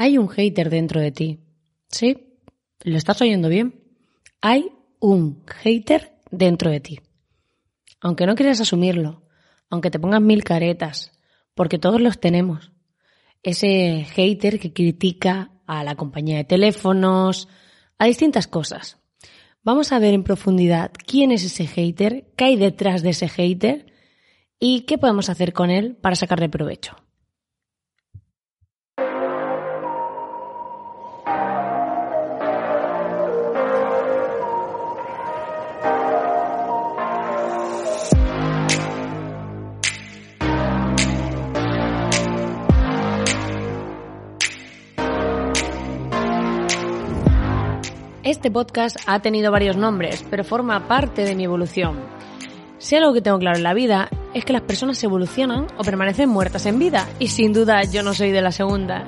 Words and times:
Hay 0.00 0.16
un 0.16 0.28
hater 0.30 0.70
dentro 0.70 0.98
de 0.98 1.12
ti. 1.12 1.40
¿Sí? 1.90 2.38
¿Lo 2.84 2.96
estás 2.96 3.20
oyendo 3.20 3.50
bien? 3.50 3.84
Hay 4.40 4.72
un 4.98 5.44
hater 5.44 6.14
dentro 6.30 6.70
de 6.70 6.80
ti. 6.80 7.00
Aunque 8.00 8.24
no 8.24 8.34
quieras 8.34 8.62
asumirlo, 8.62 9.24
aunque 9.68 9.90
te 9.90 9.98
pongas 9.98 10.22
mil 10.22 10.42
caretas, 10.42 11.12
porque 11.54 11.78
todos 11.78 12.00
los 12.00 12.18
tenemos. 12.18 12.72
Ese 13.42 14.06
hater 14.14 14.58
que 14.58 14.72
critica 14.72 15.50
a 15.66 15.84
la 15.84 15.96
compañía 15.96 16.38
de 16.38 16.44
teléfonos, 16.44 17.46
a 17.98 18.06
distintas 18.06 18.46
cosas. 18.46 18.96
Vamos 19.62 19.92
a 19.92 19.98
ver 19.98 20.14
en 20.14 20.24
profundidad 20.24 20.92
quién 21.06 21.30
es 21.30 21.44
ese 21.44 21.66
hater, 21.66 22.32
qué 22.38 22.44
hay 22.46 22.56
detrás 22.56 23.02
de 23.02 23.10
ese 23.10 23.28
hater 23.28 23.92
y 24.58 24.86
qué 24.86 24.96
podemos 24.96 25.28
hacer 25.28 25.52
con 25.52 25.68
él 25.68 25.94
para 25.96 26.16
sacarle 26.16 26.48
provecho. 26.48 26.96
Este 48.22 48.50
podcast 48.50 48.98
ha 49.06 49.20
tenido 49.20 49.50
varios 49.50 49.78
nombres, 49.78 50.26
pero 50.28 50.44
forma 50.44 50.86
parte 50.86 51.24
de 51.24 51.34
mi 51.34 51.44
evolución. 51.44 51.98
Si 52.76 52.94
algo 52.94 53.14
que 53.14 53.22
tengo 53.22 53.38
claro 53.38 53.56
en 53.56 53.62
la 53.62 53.72
vida 53.72 54.10
es 54.34 54.44
que 54.44 54.52
las 54.52 54.60
personas 54.60 55.02
evolucionan 55.02 55.68
o 55.78 55.84
permanecen 55.84 56.28
muertas 56.28 56.66
en 56.66 56.78
vida, 56.78 57.08
y 57.18 57.28
sin 57.28 57.54
duda 57.54 57.82
yo 57.84 58.02
no 58.02 58.12
soy 58.12 58.30
de 58.30 58.42
la 58.42 58.52
segunda. 58.52 59.06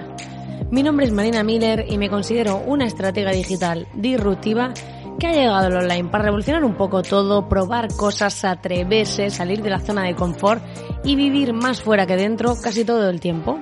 Mi 0.70 0.82
nombre 0.82 1.04
es 1.04 1.12
Marina 1.12 1.42
Miller 1.42 1.84
y 1.86 1.98
me 1.98 2.08
considero 2.08 2.56
una 2.66 2.86
estratega 2.86 3.32
digital 3.32 3.86
disruptiva 3.92 4.72
que 5.18 5.26
ha 5.26 5.32
llegado 5.32 5.66
al 5.66 5.76
online 5.76 6.08
para 6.08 6.24
revolucionar 6.24 6.64
un 6.64 6.74
poco 6.74 7.02
todo, 7.02 7.50
probar 7.50 7.94
cosas, 7.94 8.46
atreverse, 8.46 9.28
salir 9.28 9.62
de 9.62 9.68
la 9.68 9.80
zona 9.80 10.04
de 10.04 10.14
confort 10.14 10.62
y 11.04 11.16
vivir 11.16 11.52
más 11.52 11.82
fuera 11.82 12.06
que 12.06 12.16
dentro 12.16 12.56
casi 12.62 12.86
todo 12.86 13.10
el 13.10 13.20
tiempo. 13.20 13.58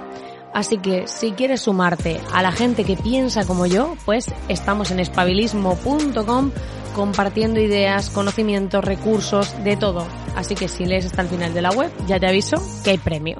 Así 0.52 0.78
que 0.78 1.06
si 1.06 1.32
quieres 1.32 1.62
sumarte 1.62 2.20
a 2.32 2.42
la 2.42 2.52
gente 2.52 2.84
que 2.84 2.96
piensa 2.96 3.44
como 3.44 3.66
yo, 3.66 3.96
pues 4.04 4.26
estamos 4.48 4.90
en 4.90 5.00
espabilismo.com 5.00 6.50
compartiendo 6.94 7.60
ideas, 7.60 8.10
conocimientos, 8.10 8.84
recursos, 8.84 9.54
de 9.62 9.76
todo. 9.76 10.06
Así 10.34 10.54
que 10.54 10.68
si 10.68 10.84
lees 10.84 11.06
hasta 11.06 11.22
el 11.22 11.28
final 11.28 11.54
de 11.54 11.62
la 11.62 11.70
web, 11.70 11.90
ya 12.06 12.18
te 12.18 12.26
aviso 12.26 12.56
que 12.82 12.90
hay 12.90 12.98
premio. 12.98 13.38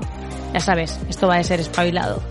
Ya 0.52 0.60
sabes, 0.60 1.00
esto 1.08 1.26
va 1.26 1.36
a 1.36 1.44
ser 1.44 1.60
espabilado. 1.60 2.22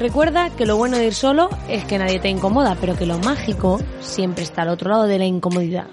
Recuerda 0.00 0.50
que 0.50 0.66
lo 0.66 0.76
bueno 0.76 0.96
de 0.96 1.06
ir 1.06 1.14
solo 1.14 1.48
es 1.68 1.84
que 1.84 1.98
nadie 1.98 2.18
te 2.18 2.28
incomoda, 2.28 2.76
pero 2.80 2.96
que 2.96 3.06
lo 3.06 3.18
mágico 3.18 3.78
siempre 4.00 4.42
está 4.42 4.62
al 4.62 4.70
otro 4.70 4.90
lado 4.90 5.04
de 5.04 5.18
la 5.18 5.26
incomodidad. 5.26 5.86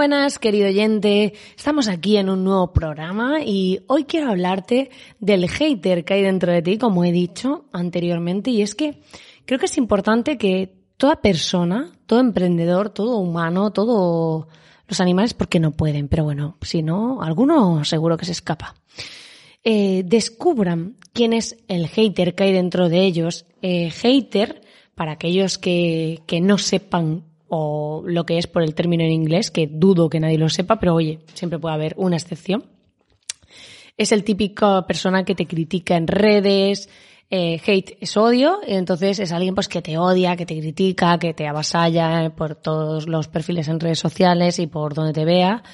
Buenas, 0.00 0.38
querido 0.38 0.66
oyente. 0.66 1.34
Estamos 1.54 1.86
aquí 1.86 2.16
en 2.16 2.30
un 2.30 2.42
nuevo 2.42 2.72
programa 2.72 3.42
y 3.44 3.80
hoy 3.86 4.04
quiero 4.04 4.30
hablarte 4.30 4.88
del 5.18 5.46
hater 5.46 6.06
que 6.06 6.14
hay 6.14 6.22
dentro 6.22 6.50
de 6.50 6.62
ti, 6.62 6.78
como 6.78 7.04
he 7.04 7.12
dicho 7.12 7.66
anteriormente, 7.70 8.50
y 8.50 8.62
es 8.62 8.74
que 8.74 9.02
creo 9.44 9.58
que 9.58 9.66
es 9.66 9.76
importante 9.76 10.38
que 10.38 10.74
toda 10.96 11.20
persona, 11.20 11.92
todo 12.06 12.18
emprendedor, 12.18 12.88
todo 12.88 13.18
humano, 13.18 13.72
todos 13.72 14.46
los 14.88 15.00
animales, 15.02 15.34
porque 15.34 15.60
no 15.60 15.72
pueden, 15.72 16.08
pero 16.08 16.24
bueno, 16.24 16.56
si 16.62 16.82
no, 16.82 17.20
alguno 17.20 17.84
seguro 17.84 18.16
que 18.16 18.24
se 18.24 18.32
escapa. 18.32 18.74
Eh, 19.62 20.02
descubran 20.06 20.96
quién 21.12 21.34
es 21.34 21.58
el 21.68 21.88
hater 21.88 22.34
que 22.34 22.44
hay 22.44 22.54
dentro 22.54 22.88
de 22.88 23.04
ellos. 23.04 23.44
Eh, 23.60 23.90
hater, 23.90 24.62
para 24.94 25.12
aquellos 25.12 25.58
que, 25.58 26.22
que 26.26 26.40
no 26.40 26.56
sepan 26.56 27.24
o 27.50 28.04
lo 28.06 28.24
que 28.24 28.38
es 28.38 28.46
por 28.46 28.62
el 28.62 28.76
término 28.76 29.02
en 29.02 29.10
inglés, 29.10 29.50
que 29.50 29.66
dudo 29.66 30.08
que 30.08 30.20
nadie 30.20 30.38
lo 30.38 30.48
sepa, 30.48 30.78
pero 30.78 30.94
oye, 30.94 31.18
siempre 31.34 31.58
puede 31.58 31.74
haber 31.74 31.94
una 31.98 32.16
excepción. 32.16 32.64
Es 33.96 34.12
el 34.12 34.22
típico 34.22 34.86
persona 34.86 35.24
que 35.24 35.34
te 35.34 35.46
critica 35.46 35.96
en 35.96 36.06
redes, 36.06 36.88
eh, 37.28 37.60
hate 37.66 37.96
es 38.00 38.16
odio, 38.16 38.60
entonces 38.64 39.18
es 39.18 39.32
alguien 39.32 39.56
pues 39.56 39.66
que 39.66 39.82
te 39.82 39.98
odia, 39.98 40.36
que 40.36 40.46
te 40.46 40.58
critica, 40.60 41.18
que 41.18 41.34
te 41.34 41.48
avasalla 41.48 42.30
por 42.36 42.54
todos 42.54 43.08
los 43.08 43.26
perfiles 43.26 43.66
en 43.66 43.80
redes 43.80 43.98
sociales 43.98 44.60
y 44.60 44.68
por 44.68 44.94
donde 44.94 45.12
te 45.12 45.24
vea 45.24 45.64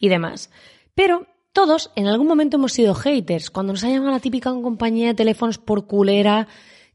y 0.00 0.08
demás. 0.08 0.50
Pero 0.96 1.26
todos 1.52 1.92
en 1.94 2.08
algún 2.08 2.26
momento 2.26 2.56
hemos 2.56 2.72
sido 2.72 2.94
haters. 2.94 3.50
Cuando 3.50 3.72
nos 3.72 3.84
ha 3.84 3.88
llamado 3.88 4.10
la 4.10 4.20
típica 4.20 4.50
compañía 4.50 5.08
de 5.08 5.14
teléfonos 5.14 5.58
por 5.58 5.86
culera, 5.86 6.48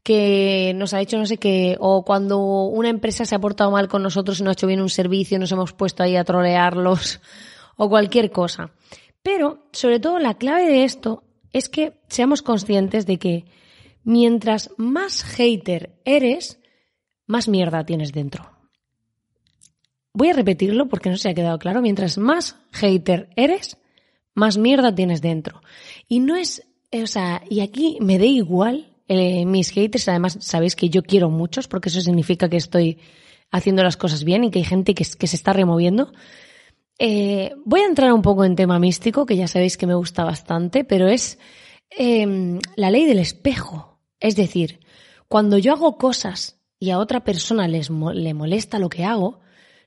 que 0.06 0.72
nos 0.76 0.94
ha 0.94 1.00
hecho 1.00 1.18
no 1.18 1.26
sé 1.26 1.36
qué, 1.36 1.76
o 1.80 2.04
cuando 2.04 2.38
una 2.38 2.90
empresa 2.90 3.24
se 3.24 3.34
ha 3.34 3.40
portado 3.40 3.72
mal 3.72 3.88
con 3.88 4.04
nosotros 4.04 4.38
y 4.38 4.44
no 4.44 4.50
ha 4.50 4.52
hecho 4.52 4.68
bien 4.68 4.80
un 4.80 4.88
servicio 4.88 5.36
nos 5.40 5.50
hemos 5.50 5.72
puesto 5.72 6.04
ahí 6.04 6.14
a 6.14 6.22
trolearlos, 6.22 7.20
o 7.76 7.88
cualquier 7.88 8.30
cosa. 8.30 8.70
Pero, 9.24 9.66
sobre 9.72 9.98
todo, 9.98 10.20
la 10.20 10.34
clave 10.34 10.68
de 10.68 10.84
esto 10.84 11.24
es 11.52 11.68
que 11.68 12.00
seamos 12.06 12.42
conscientes 12.42 13.04
de 13.04 13.18
que 13.18 13.46
mientras 14.04 14.70
más 14.76 15.24
hater 15.24 15.98
eres, 16.04 16.60
más 17.26 17.48
mierda 17.48 17.84
tienes 17.84 18.12
dentro. 18.12 18.48
Voy 20.12 20.28
a 20.28 20.34
repetirlo 20.34 20.86
porque 20.86 21.10
no 21.10 21.16
se 21.16 21.30
ha 21.30 21.34
quedado 21.34 21.58
claro. 21.58 21.82
Mientras 21.82 22.16
más 22.16 22.54
hater 22.70 23.28
eres, 23.34 23.76
más 24.34 24.56
mierda 24.56 24.94
tienes 24.94 25.20
dentro. 25.20 25.62
Y 26.06 26.20
no 26.20 26.36
es, 26.36 26.62
o 26.92 27.08
sea, 27.08 27.42
y 27.50 27.58
aquí 27.58 27.98
me 28.00 28.18
da 28.18 28.26
igual 28.26 28.95
eh, 29.08 29.44
mis 29.46 29.70
haters, 29.70 30.08
además 30.08 30.38
sabéis 30.40 30.74
que 30.74 30.88
yo 30.88 31.02
quiero 31.02 31.30
muchos 31.30 31.68
porque 31.68 31.88
eso 31.88 32.00
significa 32.00 32.48
que 32.48 32.56
estoy 32.56 32.98
haciendo 33.50 33.82
las 33.82 33.96
cosas 33.96 34.24
bien 34.24 34.44
y 34.44 34.50
que 34.50 34.58
hay 34.58 34.64
gente 34.64 34.94
que, 34.94 35.04
se 35.04 35.36
está 35.36 35.52
removiendo. 35.52 36.12
Eh, 36.98 37.52
voy 37.64 37.80
a 37.80 37.86
entrar 37.86 38.12
un 38.12 38.22
poco 38.22 38.44
en 38.44 38.56
tema 38.56 38.78
místico, 38.78 39.26
que 39.26 39.36
ya 39.36 39.48
sabéis 39.48 39.76
que 39.76 39.86
me 39.86 39.94
gusta 39.94 40.24
bastante, 40.24 40.84
pero 40.84 41.08
es 41.08 41.38
eh, 41.96 42.58
la 42.74 42.90
ley 42.90 43.04
del 43.04 43.18
espejo. 43.18 44.00
Es 44.18 44.34
decir, 44.34 44.80
cuando 45.28 45.58
yo 45.58 45.72
hago 45.72 45.98
cosas 45.98 46.60
y 46.78 46.90
a 46.90 46.98
otra 46.98 47.24
persona 47.24 47.68
les, 47.68 47.90
le 47.90 48.34
molesta 48.34 48.78
lo 48.78 48.88
que 48.88 49.04
hago, 49.04 49.40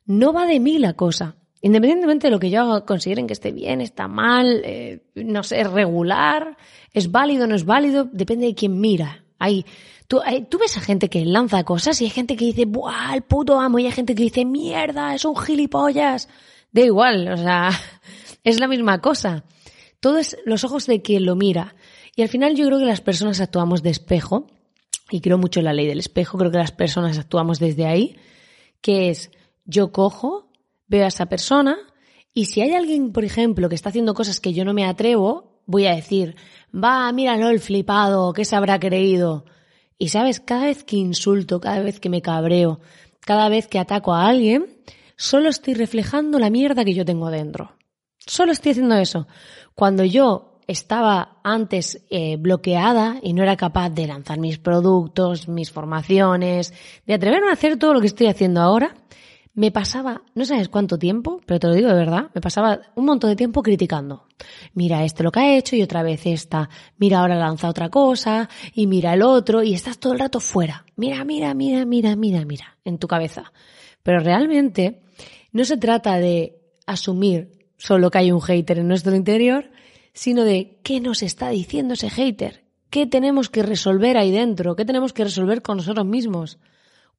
no 0.06 0.34
va 0.34 0.46
de 0.46 0.60
mí 0.60 0.78
la 0.78 0.94
cosa. 0.94 1.36
Independientemente 1.62 2.28
de 2.28 2.32
lo 2.32 2.40
que 2.40 2.50
yo 2.50 2.86
consideren 2.86 3.28
que 3.28 3.34
esté 3.34 3.52
bien, 3.52 3.82
está 3.82 4.08
mal, 4.08 4.62
eh, 4.64 5.02
no 5.16 5.44
sé, 5.44 5.64
regular, 5.66 6.58
es 6.94 7.12
válido, 7.12 7.48
no 7.48 7.56
es 7.56 7.66
válido, 7.66 8.08
depende 8.12 8.46
de 8.46 8.56
quién 8.56 8.80
mira. 8.80 9.26
Hay, 9.40 9.66
tú, 10.08 10.22
tú 10.50 10.58
ves 10.58 10.78
a 10.78 10.82
gente 10.82 11.10
que 11.10 11.26
lanza 11.26 11.64
cosas 11.64 12.00
y 12.02 12.06
hay 12.06 12.12
gente 12.12 12.38
que 12.38 12.46
dice, 12.46 12.66
¡buah, 12.66 13.14
el 13.14 13.24
puto 13.24 13.60
amo! 13.60 13.80
Y 13.80 13.86
hay 13.86 13.92
gente 13.92 14.16
que 14.16 14.24
dice, 14.24 14.46
¡mierda, 14.46 15.14
es 15.14 15.26
un 15.26 15.36
gilipollas! 15.36 16.30
Da 16.72 16.82
igual, 16.82 17.28
o 17.28 17.38
sea, 17.38 17.72
es 18.44 18.60
la 18.60 18.68
misma 18.68 19.02
cosa. 19.02 19.44
Todo 20.00 20.18
es 20.18 20.38
los 20.46 20.64
ojos 20.64 20.86
de 20.86 21.02
quien 21.02 21.26
lo 21.26 21.36
mira. 21.36 21.76
Y 22.16 22.22
al 22.22 22.30
final 22.30 22.56
yo 22.56 22.66
creo 22.68 22.80
que 22.80 22.86
las 22.86 23.02
personas 23.02 23.42
actuamos 23.42 23.84
de 23.84 23.90
espejo, 23.90 24.48
y 25.12 25.22
creo 25.22 25.38
mucho 25.38 25.60
en 25.60 25.66
la 25.66 25.74
ley 25.74 25.88
del 25.88 26.00
espejo, 26.00 26.38
creo 26.38 26.52
que 26.52 26.58
las 26.58 26.72
personas 26.72 27.18
actuamos 27.18 27.60
desde 27.60 27.86
ahí, 27.86 28.18
que 28.82 29.10
es, 29.10 29.32
yo 29.66 29.92
cojo, 29.92 30.49
veo 30.90 31.06
a 31.06 31.08
esa 31.08 31.28
persona 31.28 31.78
y 32.34 32.46
si 32.46 32.62
hay 32.62 32.74
alguien, 32.74 33.12
por 33.12 33.26
ejemplo, 33.26 33.70
que 33.70 33.76
está 33.76 33.90
haciendo 33.90 34.14
cosas 34.14 34.40
que 34.40 34.54
yo 34.54 34.66
no 34.66 34.74
me 34.74 34.86
atrevo, 34.86 35.62
voy 35.66 35.88
a 35.88 35.96
decir, 35.96 36.36
va, 36.74 37.12
míralo 37.12 37.50
el 37.50 37.60
flipado, 37.60 38.34
¿qué 38.34 38.46
se 38.46 38.56
habrá 38.56 38.80
creído? 38.80 39.46
Y 39.98 40.10
sabes, 40.10 40.40
cada 40.40 40.66
vez 40.66 40.84
que 40.84 40.96
insulto, 40.96 41.60
cada 41.60 41.82
vez 41.82 42.00
que 42.00 42.10
me 42.10 42.22
cabreo, 42.22 42.80
cada 43.20 43.50
vez 43.50 43.68
que 43.68 43.80
ataco 43.80 44.14
a 44.14 44.28
alguien, 44.28 44.78
solo 45.18 45.50
estoy 45.50 45.74
reflejando 45.74 46.40
la 46.40 46.50
mierda 46.50 46.86
que 46.86 46.94
yo 46.94 47.04
tengo 47.04 47.30
dentro. 47.30 47.76
Solo 48.18 48.52
estoy 48.52 48.72
haciendo 48.72 48.96
eso. 48.96 49.28
Cuando 49.76 50.04
yo 50.04 50.60
estaba 50.68 51.40
antes 51.44 52.06
eh, 52.10 52.38
bloqueada 52.38 53.18
y 53.24 53.34
no 53.34 53.42
era 53.42 53.58
capaz 53.58 53.90
de 53.90 54.08
lanzar 54.08 54.40
mis 54.40 54.60
productos, 54.60 55.48
mis 55.48 55.72
formaciones, 55.72 56.74
de 57.08 57.16
atreverme 57.16 57.50
a 57.50 57.54
hacer 57.54 57.78
todo 57.78 57.94
lo 57.94 58.02
que 58.02 58.08
estoy 58.08 58.28
haciendo 58.28 58.62
ahora, 58.62 58.96
me 59.54 59.72
pasaba, 59.72 60.22
no 60.36 60.46
sabes 60.46 60.70
cuánto 60.70 60.98
tiempo, 60.98 61.42
pero 61.46 61.60
te 61.60 61.68
lo 61.68 61.74
digo 61.74 61.90
de 61.90 61.96
verdad, 61.96 62.30
me 62.34 62.42
pasaba 62.42 62.80
un 62.96 63.06
montón 63.06 63.30
de 63.30 63.36
tiempo 63.36 63.62
criticando. 63.62 64.26
Mira 64.74 65.04
este 65.04 65.24
lo 65.24 65.32
que 65.32 65.40
ha 65.40 65.58
hecho 65.58 65.76
y 65.76 65.82
otra 65.82 66.04
vez 66.04 66.26
esta. 66.26 66.70
Mira 66.98 67.20
ahora 67.20 67.36
lanza 67.36 67.68
otra 67.68 67.90
cosa 67.90 68.50
y 68.74 68.88
mira 68.88 69.14
el 69.14 69.22
otro 69.22 69.64
y 69.64 69.74
estás 69.74 69.98
todo 69.98 70.14
el 70.14 70.20
rato 70.20 70.40
fuera. 70.40 70.86
Mira, 70.96 71.24
mira, 71.26 71.54
mira, 71.54 71.86
mira, 71.86 72.16
mira, 72.16 72.46
mira, 72.46 72.78
en 72.86 73.00
tu 73.00 73.08
cabeza. 73.08 73.52
Pero 74.04 74.20
realmente 74.20 75.02
no 75.52 75.66
se 75.66 75.78
trata 75.78 76.18
de 76.18 76.60
asumir 76.86 77.52
solo 77.78 78.12
que 78.12 78.20
hay 78.20 78.32
un 78.32 78.42
hater 78.42 78.80
en 78.80 78.88
nuestro 78.88 79.16
interior, 79.16 79.72
sino 80.14 80.44
de 80.44 80.80
qué 80.84 81.00
nos 81.00 81.24
está 81.24 81.50
diciendo 81.50 81.96
ese 81.96 82.10
hater, 82.10 82.64
qué 82.90 83.08
tenemos 83.08 83.50
que 83.50 83.64
resolver 83.64 84.18
ahí 84.18 84.32
dentro, 84.32 84.76
qué 84.76 84.86
tenemos 84.86 85.14
que 85.14 85.24
resolver 85.24 85.62
con 85.62 85.78
nosotros 85.78 86.06
mismos. 86.06 86.60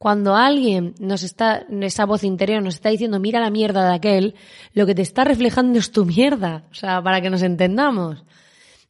Cuando 0.01 0.35
alguien 0.35 0.95
nos 0.99 1.23
está, 1.23 1.67
esa 1.83 2.07
voz 2.07 2.25
interior 2.25 2.63
nos 2.63 2.77
está 2.77 2.89
diciendo 2.89 3.21
mira 3.21 3.39
la 3.39 3.51
mierda 3.51 3.87
de 3.87 3.95
aquel, 3.95 4.35
lo 4.73 4.87
que 4.87 4.95
te 4.95 5.03
está 5.03 5.25
reflejando 5.25 5.79
es 5.79 5.93
tu 5.93 6.07
mierda, 6.07 6.65
o 6.71 6.75
sea, 6.75 7.03
para 7.03 7.21
que 7.21 7.29
nos 7.29 7.43
entendamos. 7.43 8.25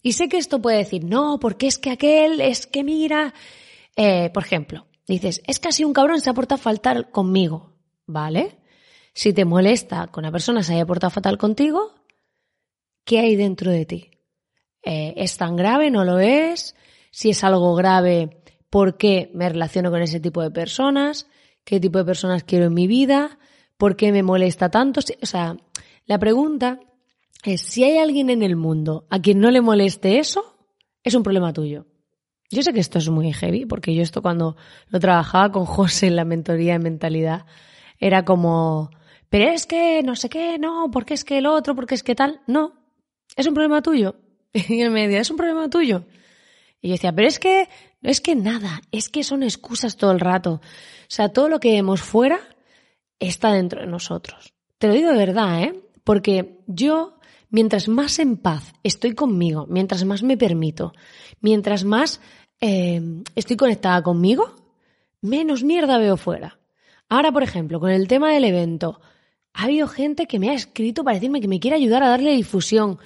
Y 0.03 0.13
sé 0.13 0.29
que 0.29 0.39
esto 0.39 0.63
puede 0.63 0.77
decir, 0.77 1.03
no, 1.03 1.41
porque 1.41 1.67
es 1.67 1.79
que 1.79 1.91
aquel, 1.91 2.41
es 2.41 2.69
que 2.69 2.85
mira, 2.85 3.35
eh, 3.97 4.31
por 4.33 4.45
ejemplo, 4.45 4.87
dices, 5.09 5.43
es 5.49 5.59
casi 5.59 5.83
un 5.83 5.93
cabrón 5.93 6.21
se 6.21 6.31
ha 6.31 6.33
portado 6.33 6.63
fatal 6.63 7.11
conmigo, 7.11 7.73
¿vale? 8.07 8.61
Si 9.13 9.33
te 9.33 9.45
molesta 9.45 10.09
que 10.15 10.21
una 10.21 10.31
persona 10.31 10.63
se 10.63 10.75
haya 10.75 10.87
portado 10.87 11.11
fatal 11.11 11.39
contigo, 11.39 11.93
¿qué 13.05 13.19
hay 13.19 13.35
dentro 13.35 13.73
de 13.73 13.85
ti? 13.85 14.11
Eh, 14.85 15.15
¿Es 15.17 15.37
tan 15.37 15.57
grave? 15.57 15.91
¿No 15.91 16.05
lo 16.05 16.21
es? 16.21 16.77
Si 17.11 17.31
es 17.31 17.43
algo 17.43 17.75
grave, 17.75 18.40
por 18.71 18.97
qué 18.97 19.31
me 19.35 19.49
relaciono 19.49 19.91
con 19.91 20.01
ese 20.01 20.21
tipo 20.21 20.43
de 20.43 20.51
personas, 20.51 21.27
qué 21.65 21.81
tipo 21.81 21.99
de 21.99 22.05
personas 22.05 22.45
quiero 22.45 22.67
en 22.67 22.75
mi 22.75 22.87
vida, 22.87 23.39
por 23.77 23.97
qué 23.97 24.13
me 24.13 24.23
molesta 24.23 24.71
tanto. 24.71 25.01
O 25.01 25.27
sea, 25.27 25.57
la 26.07 26.19
pregunta 26.19 26.81
es 27.45 27.61
si 27.61 27.85
hay 27.85 27.99
alguien 27.99 28.31
en 28.31 28.43
el 28.43 28.57
mundo 28.57 29.07
a 29.11 29.21
quien 29.21 29.41
no 29.41 29.51
le 29.51 29.61
moleste 29.61 30.19
eso, 30.19 30.57
es 31.03 31.15
un 31.15 31.23
problema 31.23 31.53
tuyo. 31.53 31.87
Yo 32.51 32.63
sé 32.63 32.73
que 32.73 32.81
esto 32.81 32.99
es 32.99 33.09
muy 33.09 33.33
heavy, 33.33 33.65
porque 33.65 33.95
yo 33.95 34.03
esto 34.03 34.23
cuando 34.23 34.57
lo 34.89 34.99
trabajaba 34.99 35.53
con 35.53 35.65
José 35.67 36.09
en 36.09 36.17
la 36.17 36.25
mentoría 36.25 36.73
de 36.73 36.79
mentalidad, 36.81 37.47
era 37.99 38.25
como, 38.25 38.91
pero 39.29 39.51
es 39.51 39.67
que 39.67 40.03
no 40.03 40.17
sé 40.17 40.29
qué, 40.29 40.59
no, 40.59 40.91
porque 40.91 41.15
es 41.15 41.25
que 41.25 41.39
el 41.39 41.47
otro, 41.47 41.75
porque 41.75 41.95
es 41.95 42.03
que 42.03 42.15
tal, 42.15 42.41
no, 42.47 42.73
es 43.37 43.47
un 43.47 43.55
problema 43.55 43.83
tuyo. 43.83 44.17
Y 44.69 44.81
en 44.83 44.93
medio, 44.93 45.21
es 45.21 45.31
un 45.31 45.37
problema 45.37 45.71
tuyo. 45.71 46.05
Y 46.81 46.89
yo 46.89 46.95
decía, 46.95 47.13
pero 47.13 47.29
es 47.29 47.39
que 47.39 47.69
es 48.03 48.21
que 48.21 48.35
nada, 48.35 48.83
es 48.93 49.09
que 49.09 49.25
son 49.25 49.43
excusas 49.43 49.97
todo 49.97 50.13
el 50.13 50.21
rato. 50.21 50.55
O 50.55 50.61
sea, 51.09 51.31
todo 51.31 51.49
lo 51.49 51.61
que 51.61 51.73
vemos 51.73 52.01
fuera 52.01 52.41
está 53.19 53.53
dentro 53.53 53.81
de 53.81 53.87
nosotros. 53.87 54.55
Te 54.79 54.89
lo 54.89 54.95
digo 54.95 55.11
de 55.11 55.19
verdad, 55.19 55.63
¿eh? 55.63 55.81
Porque 56.05 56.59
yo, 56.67 57.19
mientras 57.51 57.89
más 57.89 58.19
en 58.19 58.37
paz 58.37 58.73
estoy 58.83 59.15
conmigo, 59.15 59.67
mientras 59.69 60.05
más 60.05 60.23
me 60.23 60.37
permito, 60.37 60.93
mientras 61.41 61.85
más 61.85 62.21
eh, 62.61 63.03
estoy 63.35 63.57
conectada 63.57 64.03
conmigo, 64.03 64.57
menos 65.21 65.63
mierda 65.63 65.99
veo 65.99 66.17
fuera. 66.17 66.59
Ahora, 67.09 67.33
por 67.33 67.43
ejemplo, 67.43 67.81
con 67.81 67.91
el 67.91 68.09
tema 68.09 68.33
del 68.33 68.45
evento, 68.45 69.01
ha 69.53 69.65
habido 69.65 69.89
gente 69.89 70.27
que 70.27 70.39
me 70.39 70.51
ha 70.51 70.55
escrito 70.55 71.05
para 71.05 71.15
decirme 71.15 71.41
que 71.41 71.49
me 71.49 71.61
quiere 71.61 71.77
ayudar 71.77 72.03
a 72.03 72.09
darle 72.09 72.31
difusión, 72.33 72.99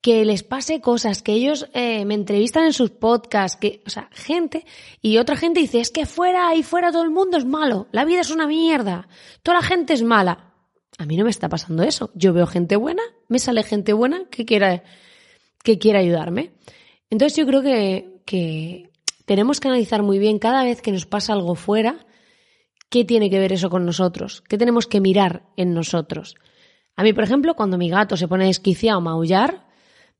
que 0.00 0.24
les 0.24 0.42
pase 0.42 0.80
cosas, 0.80 1.22
que 1.22 1.32
ellos 1.32 1.68
eh, 1.72 2.04
me 2.04 2.14
entrevistan 2.14 2.64
en 2.64 2.72
sus 2.72 2.90
podcasts, 2.90 3.58
que, 3.58 3.82
o 3.86 3.90
sea, 3.90 4.08
gente, 4.12 4.64
y 5.02 5.18
otra 5.18 5.36
gente 5.36 5.60
dice, 5.60 5.80
es 5.80 5.90
que 5.90 6.06
fuera 6.06 6.54
y 6.54 6.62
fuera 6.62 6.92
todo 6.92 7.02
el 7.02 7.10
mundo 7.10 7.36
es 7.36 7.44
malo, 7.44 7.88
la 7.90 8.04
vida 8.04 8.20
es 8.20 8.30
una 8.30 8.46
mierda, 8.46 9.08
toda 9.42 9.58
la 9.58 9.66
gente 9.66 9.94
es 9.94 10.02
mala. 10.02 10.54
A 10.98 11.06
mí 11.06 11.16
no 11.16 11.24
me 11.24 11.30
está 11.30 11.48
pasando 11.48 11.84
eso. 11.84 12.10
Yo 12.14 12.32
veo 12.32 12.46
gente 12.46 12.74
buena, 12.74 13.02
me 13.28 13.38
sale 13.38 13.62
gente 13.62 13.92
buena 13.92 14.24
que 14.30 14.44
quiera, 14.44 14.82
que 15.62 15.78
quiera 15.78 16.00
ayudarme. 16.00 16.54
Entonces 17.08 17.36
yo 17.38 17.46
creo 17.46 17.62
que, 17.62 18.20
que 18.26 18.90
tenemos 19.24 19.60
que 19.60 19.68
analizar 19.68 20.02
muy 20.02 20.18
bien 20.18 20.40
cada 20.40 20.64
vez 20.64 20.82
que 20.82 20.90
nos 20.90 21.06
pasa 21.06 21.34
algo 21.34 21.54
fuera, 21.54 22.04
qué 22.90 23.04
tiene 23.04 23.30
que 23.30 23.38
ver 23.38 23.52
eso 23.52 23.70
con 23.70 23.86
nosotros, 23.86 24.42
qué 24.48 24.58
tenemos 24.58 24.88
que 24.88 25.00
mirar 25.00 25.44
en 25.56 25.72
nosotros. 25.72 26.34
A 26.96 27.04
mí, 27.04 27.12
por 27.12 27.22
ejemplo, 27.22 27.54
cuando 27.54 27.78
mi 27.78 27.88
gato 27.88 28.16
se 28.16 28.26
pone 28.26 28.46
desquiciado 28.46 28.98
a 28.98 29.02
maullar, 29.02 29.67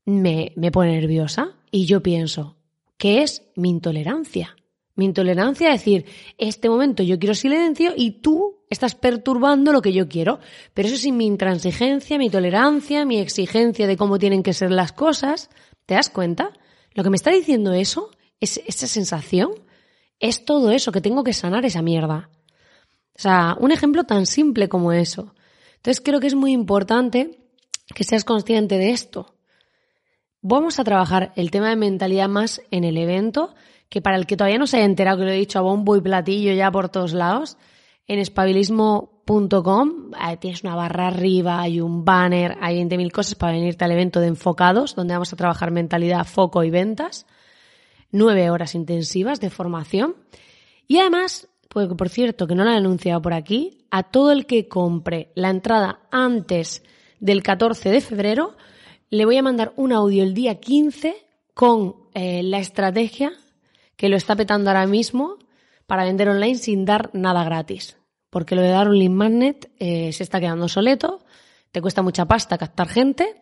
me, 0.09 0.53
me 0.55 0.71
pone 0.71 0.99
nerviosa 0.99 1.55
y 1.71 1.85
yo 1.85 2.01
pienso, 2.01 2.57
¿qué 2.97 3.21
es 3.21 3.43
mi 3.55 3.69
intolerancia? 3.69 4.55
Mi 4.95 5.05
intolerancia 5.05 5.73
es 5.73 5.79
decir, 5.79 6.05
este 6.37 6.69
momento 6.69 7.03
yo 7.03 7.19
quiero 7.19 7.33
silencio 7.33 7.93
y 7.95 8.19
tú 8.19 8.59
estás 8.69 8.95
perturbando 8.95 9.71
lo 9.71 9.81
que 9.81 9.93
yo 9.93 10.09
quiero. 10.09 10.39
Pero 10.73 10.89
eso 10.89 10.97
sin 10.97 11.15
mi 11.15 11.25
intransigencia, 11.25 12.17
mi 12.17 12.29
tolerancia, 12.29 13.05
mi 13.05 13.17
exigencia 13.19 13.87
de 13.87 13.95
cómo 13.95 14.19
tienen 14.19 14.43
que 14.43 14.53
ser 14.53 14.71
las 14.71 14.91
cosas. 14.91 15.49
¿Te 15.85 15.95
das 15.95 16.09
cuenta? 16.09 16.51
Lo 16.93 17.03
que 17.03 17.09
me 17.09 17.15
está 17.15 17.31
diciendo 17.31 17.71
eso, 17.71 18.11
es 18.41 18.61
esa 18.67 18.87
sensación, 18.87 19.51
es 20.19 20.43
todo 20.43 20.71
eso, 20.71 20.91
que 20.91 20.99
tengo 20.99 21.23
que 21.23 21.31
sanar 21.31 21.63
esa 21.63 21.81
mierda. 21.81 22.29
O 23.15 23.21
sea, 23.21 23.55
un 23.59 23.71
ejemplo 23.71 24.03
tan 24.03 24.25
simple 24.25 24.67
como 24.67 24.91
eso. 24.91 25.33
Entonces 25.77 26.01
creo 26.03 26.19
que 26.19 26.27
es 26.27 26.35
muy 26.35 26.51
importante 26.51 27.39
que 27.95 28.03
seas 28.03 28.25
consciente 28.25 28.77
de 28.77 28.91
esto. 28.91 29.33
Vamos 30.41 30.79
a 30.79 30.83
trabajar 30.83 31.33
el 31.35 31.51
tema 31.51 31.69
de 31.69 31.75
mentalidad 31.75 32.29
más 32.29 32.61
en 32.71 32.85
el 32.85 32.97
evento, 32.97 33.53
que 33.89 34.01
para 34.01 34.17
el 34.17 34.25
que 34.25 34.37
todavía 34.37 34.57
no 34.57 34.67
se 34.67 34.77
haya 34.77 34.85
enterado, 34.85 35.17
que 35.17 35.25
lo 35.25 35.31
he 35.31 35.35
dicho 35.35 35.59
a 35.59 35.63
bombo 35.63 35.97
y 35.97 36.01
platillo 36.01 36.53
ya 36.53 36.71
por 36.71 36.89
todos 36.89 37.13
lados, 37.13 37.57
en 38.07 38.19
espabilismo.com 38.19 39.19
tienes 40.39 40.63
una 40.63 40.75
barra 40.75 41.07
arriba, 41.07 41.61
hay 41.61 41.81
un 41.81 42.03
banner, 42.03 42.57
hay 42.61 42.81
20.000 42.81 43.11
cosas 43.11 43.35
para 43.35 43.53
venirte 43.53 43.85
al 43.85 43.91
evento 43.91 44.19
de 44.19 44.27
enfocados, 44.27 44.95
donde 44.95 45.13
vamos 45.13 45.31
a 45.31 45.35
trabajar 45.35 45.71
mentalidad, 45.71 46.25
foco 46.25 46.63
y 46.63 46.71
ventas. 46.71 47.27
Nueve 48.11 48.49
horas 48.49 48.73
intensivas 48.73 49.39
de 49.39 49.51
formación. 49.51 50.15
Y 50.87 50.97
además, 50.97 51.47
pues 51.67 51.87
por 51.89 52.09
cierto, 52.09 52.47
que 52.47 52.55
no 52.55 52.63
lo 52.63 52.71
he 52.71 52.77
anunciado 52.77 53.21
por 53.21 53.33
aquí, 53.33 53.85
a 53.91 54.01
todo 54.01 54.31
el 54.31 54.47
que 54.47 54.67
compre 54.67 55.31
la 55.35 55.51
entrada 55.51 55.99
antes 56.09 56.81
del 57.19 57.43
14 57.43 57.91
de 57.91 58.01
febrero, 58.01 58.55
le 59.09 59.25
voy 59.25 59.37
a 59.37 59.43
mandar 59.43 59.73
un 59.75 59.91
audio 59.91 60.23
el 60.23 60.33
día 60.33 60.59
15 60.59 61.15
con 61.53 61.95
eh, 62.13 62.43
la 62.43 62.59
estrategia 62.59 63.31
que 63.95 64.09
lo 64.09 64.15
está 64.15 64.35
petando 64.35 64.69
ahora 64.69 64.87
mismo 64.87 65.37
para 65.87 66.03
vender 66.03 66.29
online 66.29 66.55
sin 66.55 66.85
dar 66.85 67.09
nada 67.13 67.43
gratis. 67.43 67.97
Porque 68.29 68.55
lo 68.55 68.61
de 68.61 68.69
dar 68.69 68.87
un 68.87 68.97
link 68.97 69.11
magnet 69.11 69.71
eh, 69.79 70.13
se 70.13 70.23
está 70.23 70.39
quedando 70.39 70.67
soleto, 70.67 71.25
te 71.71 71.81
cuesta 71.81 72.03
mucha 72.03 72.25
pasta 72.25 72.57
captar 72.57 72.87
gente 72.87 73.41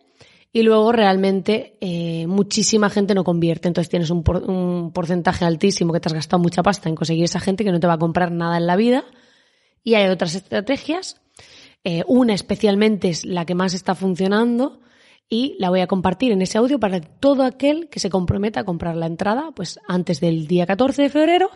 y 0.50 0.62
luego 0.62 0.92
realmente 0.92 1.76
eh, 1.82 2.26
muchísima 2.26 2.88
gente 2.88 3.14
no 3.14 3.22
convierte. 3.22 3.68
Entonces 3.68 3.90
tienes 3.90 4.08
un, 4.08 4.24
un, 4.46 4.92
porcentaje 4.92 5.44
altísimo 5.44 5.92
que 5.92 6.00
te 6.00 6.08
has 6.08 6.14
gastado 6.14 6.42
mucha 6.42 6.62
pasta 6.62 6.88
en 6.88 6.94
conseguir 6.94 7.24
esa 7.24 7.40
gente 7.40 7.64
que 7.64 7.72
no 7.72 7.80
te 7.80 7.86
va 7.86 7.94
a 7.94 7.98
comprar 7.98 8.32
nada 8.32 8.56
en 8.56 8.66
la 8.66 8.76
vida. 8.76 9.04
Y 9.84 9.94
hay 9.94 10.08
otras 10.08 10.34
estrategias. 10.34 11.20
una 12.06 12.32
especialmente 12.32 13.10
es 13.10 13.26
la 13.26 13.44
que 13.44 13.54
más 13.54 13.74
está 13.74 13.94
funcionando, 13.94 14.80
y 15.28 15.56
la 15.58 15.70
voy 15.70 15.80
a 15.80 15.86
compartir 15.86 16.32
en 16.32 16.42
ese 16.42 16.58
audio 16.58 16.80
para 16.80 17.00
todo 17.00 17.44
aquel 17.44 17.88
que 17.88 18.00
se 18.00 18.10
comprometa 18.10 18.60
a 18.60 18.64
comprar 18.64 18.96
la 18.96 19.06
entrada 19.06 19.50
pues 19.54 19.78
antes 19.86 20.20
del 20.20 20.46
día 20.46 20.66
14 20.66 21.02
de 21.02 21.10
febrero 21.10 21.50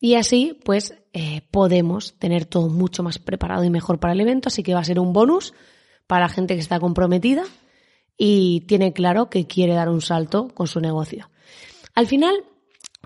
y 0.00 0.14
así 0.14 0.58
pues 0.64 0.94
eh, 1.12 1.42
podemos 1.50 2.18
tener 2.18 2.46
todo 2.46 2.68
mucho 2.68 3.02
más 3.02 3.18
preparado 3.18 3.64
y 3.64 3.70
mejor 3.70 4.00
para 4.00 4.14
el 4.14 4.20
evento 4.20 4.48
así 4.48 4.62
que 4.62 4.74
va 4.74 4.80
a 4.80 4.84
ser 4.84 4.98
un 4.98 5.12
bonus 5.12 5.52
para 6.06 6.26
la 6.26 6.28
gente 6.28 6.54
que 6.54 6.60
está 6.60 6.80
comprometida 6.80 7.44
y 8.16 8.62
tiene 8.62 8.92
claro 8.92 9.28
que 9.30 9.46
quiere 9.46 9.74
dar 9.74 9.88
un 9.88 10.00
salto 10.00 10.48
con 10.48 10.66
su 10.66 10.80
negocio. 10.80 11.30
Al 11.94 12.06
final, 12.06 12.44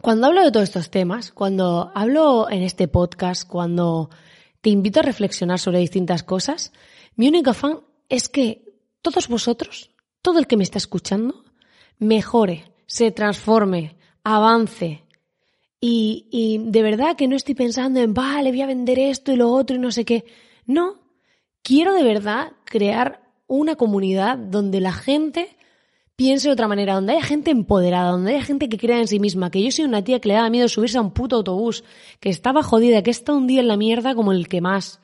cuando 0.01 0.27
hablo 0.27 0.43
de 0.43 0.53
todos 0.53 0.65
estos 0.65 0.91
temas, 0.91 1.33
cuando 1.33 1.91
hablo 1.95 2.49
en 2.51 2.63
este 2.63 2.89
podcast, 2.89 3.47
cuando 3.47 4.11
te 4.61 4.71
invito 4.71 5.01
a 5.01 5.05
reflexionar 5.05 5.59
sobre 5.59 5.79
distintas 5.79 6.23
cosas, 6.23 6.73
mi 7.17 7.29
único 7.29 7.51
afán 7.51 7.81
es 8.09 8.29
que 8.29 8.68
todos 9.03 9.29
vosotros, 9.29 9.91
todo 10.23 10.39
el 10.39 10.47
que 10.47 10.57
me 10.57 10.65
está 10.65 10.79
escuchando, 10.79 11.45
mejore, 11.99 12.73
se 12.87 13.11
transforme, 13.11 13.97
avance. 14.25 15.05
Y, 15.81 16.27
y 16.31 16.59
de 16.71 16.83
verdad 16.83 17.17
que 17.17 17.29
no 17.29 17.37
estoy 17.37 17.55
pensando 17.55 18.01
en, 18.01 18.15
vale, 18.15 18.51
voy 18.51 18.63
a 18.63 18.67
vender 18.67 18.99
esto 18.99 19.33
y 19.33 19.37
lo 19.37 19.51
otro 19.51 19.77
y 19.77 19.79
no 19.79 19.93
sé 19.93 20.05
qué. 20.05 20.25
No, 20.67 21.01
quiero 21.63 21.95
de 21.95 22.03
verdad 22.03 22.53
crear 22.65 23.23
una 23.47 23.77
comunidad 23.77 24.37
donde 24.37 24.81
la 24.81 24.93
gente 24.93 25.57
piense 26.19 26.49
de 26.49 26.53
otra 26.53 26.67
manera, 26.67 26.95
donde 26.95 27.13
haya 27.13 27.23
gente 27.23 27.53
empoderada, 27.53 28.11
donde 28.11 28.35
haya 28.35 28.45
gente 28.45 28.69
que 28.69 28.77
crea 28.77 28.99
en 28.99 29.07
sí 29.07 29.21
misma, 29.21 29.53
que 29.53 29.63
yo 29.63 29.71
soy 29.71 29.85
una 29.85 30.03
tía 30.03 30.21
que 30.21 30.29
le 30.29 30.35
daba 30.35 30.51
miedo 30.51 30.67
subirse 30.67 30.99
a 30.99 31.01
un 31.01 31.13
puto 31.13 31.37
autobús, 31.37 31.85
que 32.19 32.29
estaba 32.29 32.65
jodida, 32.65 33.05
que 33.05 33.11
he 33.11 33.13
estado 33.13 33.39
un 33.39 33.47
día 33.47 33.61
en 33.61 33.69
la 33.69 33.77
mierda 33.77 34.17
como 34.17 34.33
el 34.33 34.49
que 34.49 34.61
más, 34.61 35.01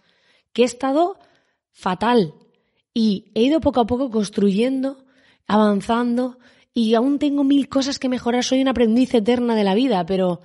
que 0.52 0.62
he 0.62 0.64
estado 0.64 1.16
fatal, 1.70 2.34
y 2.94 3.32
he 3.34 3.42
ido 3.42 3.60
poco 3.60 3.80
a 3.80 3.86
poco 3.86 4.10
construyendo, 4.10 5.04
avanzando 5.46 6.38
y 6.72 6.94
aún 6.94 7.18
tengo 7.18 7.44
mil 7.44 7.68
cosas 7.68 7.98
que 7.98 8.08
mejorar, 8.08 8.44
soy 8.44 8.62
una 8.62 8.70
aprendiz 8.70 9.12
eterna 9.14 9.54
de 9.54 9.64
la 9.64 9.74
vida, 9.74 10.06
pero 10.06 10.40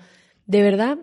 de 0.46 0.62
verdad 0.62 0.98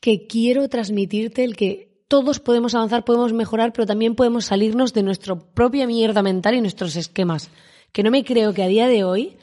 que 0.00 0.26
quiero 0.26 0.68
transmitirte 0.68 1.44
el 1.44 1.56
que 1.56 1.94
todos 2.08 2.40
podemos 2.40 2.74
avanzar, 2.74 3.04
podemos 3.04 3.32
mejorar, 3.32 3.72
pero 3.72 3.86
también 3.86 4.14
podemos 4.14 4.46
salirnos 4.46 4.92
de 4.92 5.02
nuestra 5.02 5.36
propia 5.36 5.86
mierda 5.86 6.22
mental 6.22 6.54
y 6.54 6.60
nuestros 6.60 6.96
esquemas. 6.96 7.50
Que 7.92 8.02
no 8.02 8.10
me 8.10 8.24
creo 8.24 8.52
que 8.52 8.62
a 8.62 8.68
día 8.68 8.86
de 8.86 9.04
hoy, 9.04 9.36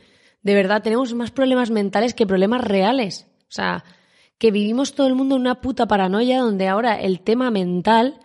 de 0.44 0.54
verdad, 0.54 0.84
tenemos 0.84 1.13
más 1.13 1.32
problemas 1.32 1.72
mentales 1.72 2.13
que 2.13 2.28
problemas 2.28 2.63
reales. 2.63 3.28
O 3.44 3.51
sea, 3.51 3.84
que 4.38 4.51
vivimos 4.51 4.94
todo 4.94 5.08
el 5.08 5.16
mundo 5.16 5.36
en 5.36 5.42
una 5.42 5.62
puta 5.62 5.88
paranoia 5.88 6.40
donde 6.40 6.68
ahora 6.68 7.00
el 7.00 7.22
tema 7.22 7.51
mental, 7.51 8.20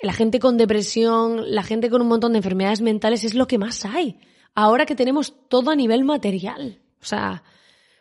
la 0.00 0.12
gente 0.12 0.38
con 0.38 0.56
depresión, 0.56 1.54
la 1.54 1.62
gente 1.62 1.90
con 1.90 2.02
un 2.02 2.08
montón 2.08 2.32
de 2.32 2.38
enfermedades 2.38 2.80
mentales 2.80 3.24
es 3.24 3.34
lo 3.34 3.46
que 3.46 3.58
más 3.58 3.84
hay 3.84 4.18
ahora 4.58 4.86
que 4.86 4.96
tenemos 4.96 5.34
todo 5.48 5.70
a 5.70 5.76
nivel 5.76 6.04
material. 6.04 6.80
O 7.00 7.04
sea, 7.04 7.44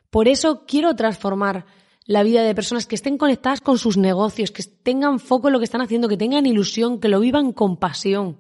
por 0.10 0.28
eso 0.28 0.66
quiero 0.66 0.96
transformar 0.96 1.68
la 2.06 2.24
vida 2.24 2.42
de 2.42 2.56
personas 2.56 2.88
que 2.88 2.96
estén 2.96 3.20
conectadas 3.20 3.62
con 3.62 3.78
sus 3.78 3.96
negocios, 3.96 4.50
que 4.50 4.64
tengan 4.64 5.20
foco 5.20 5.50
en 5.50 5.54
lo 5.54 5.60
que 5.60 5.66
están 5.66 5.82
haciendo, 5.82 6.08
que 6.08 6.18
tengan 6.18 6.48
ilusión, 6.48 7.00
que 7.00 7.10
lo 7.10 7.20
vivan 7.20 7.52
con 7.52 7.78
pasión 7.78 8.40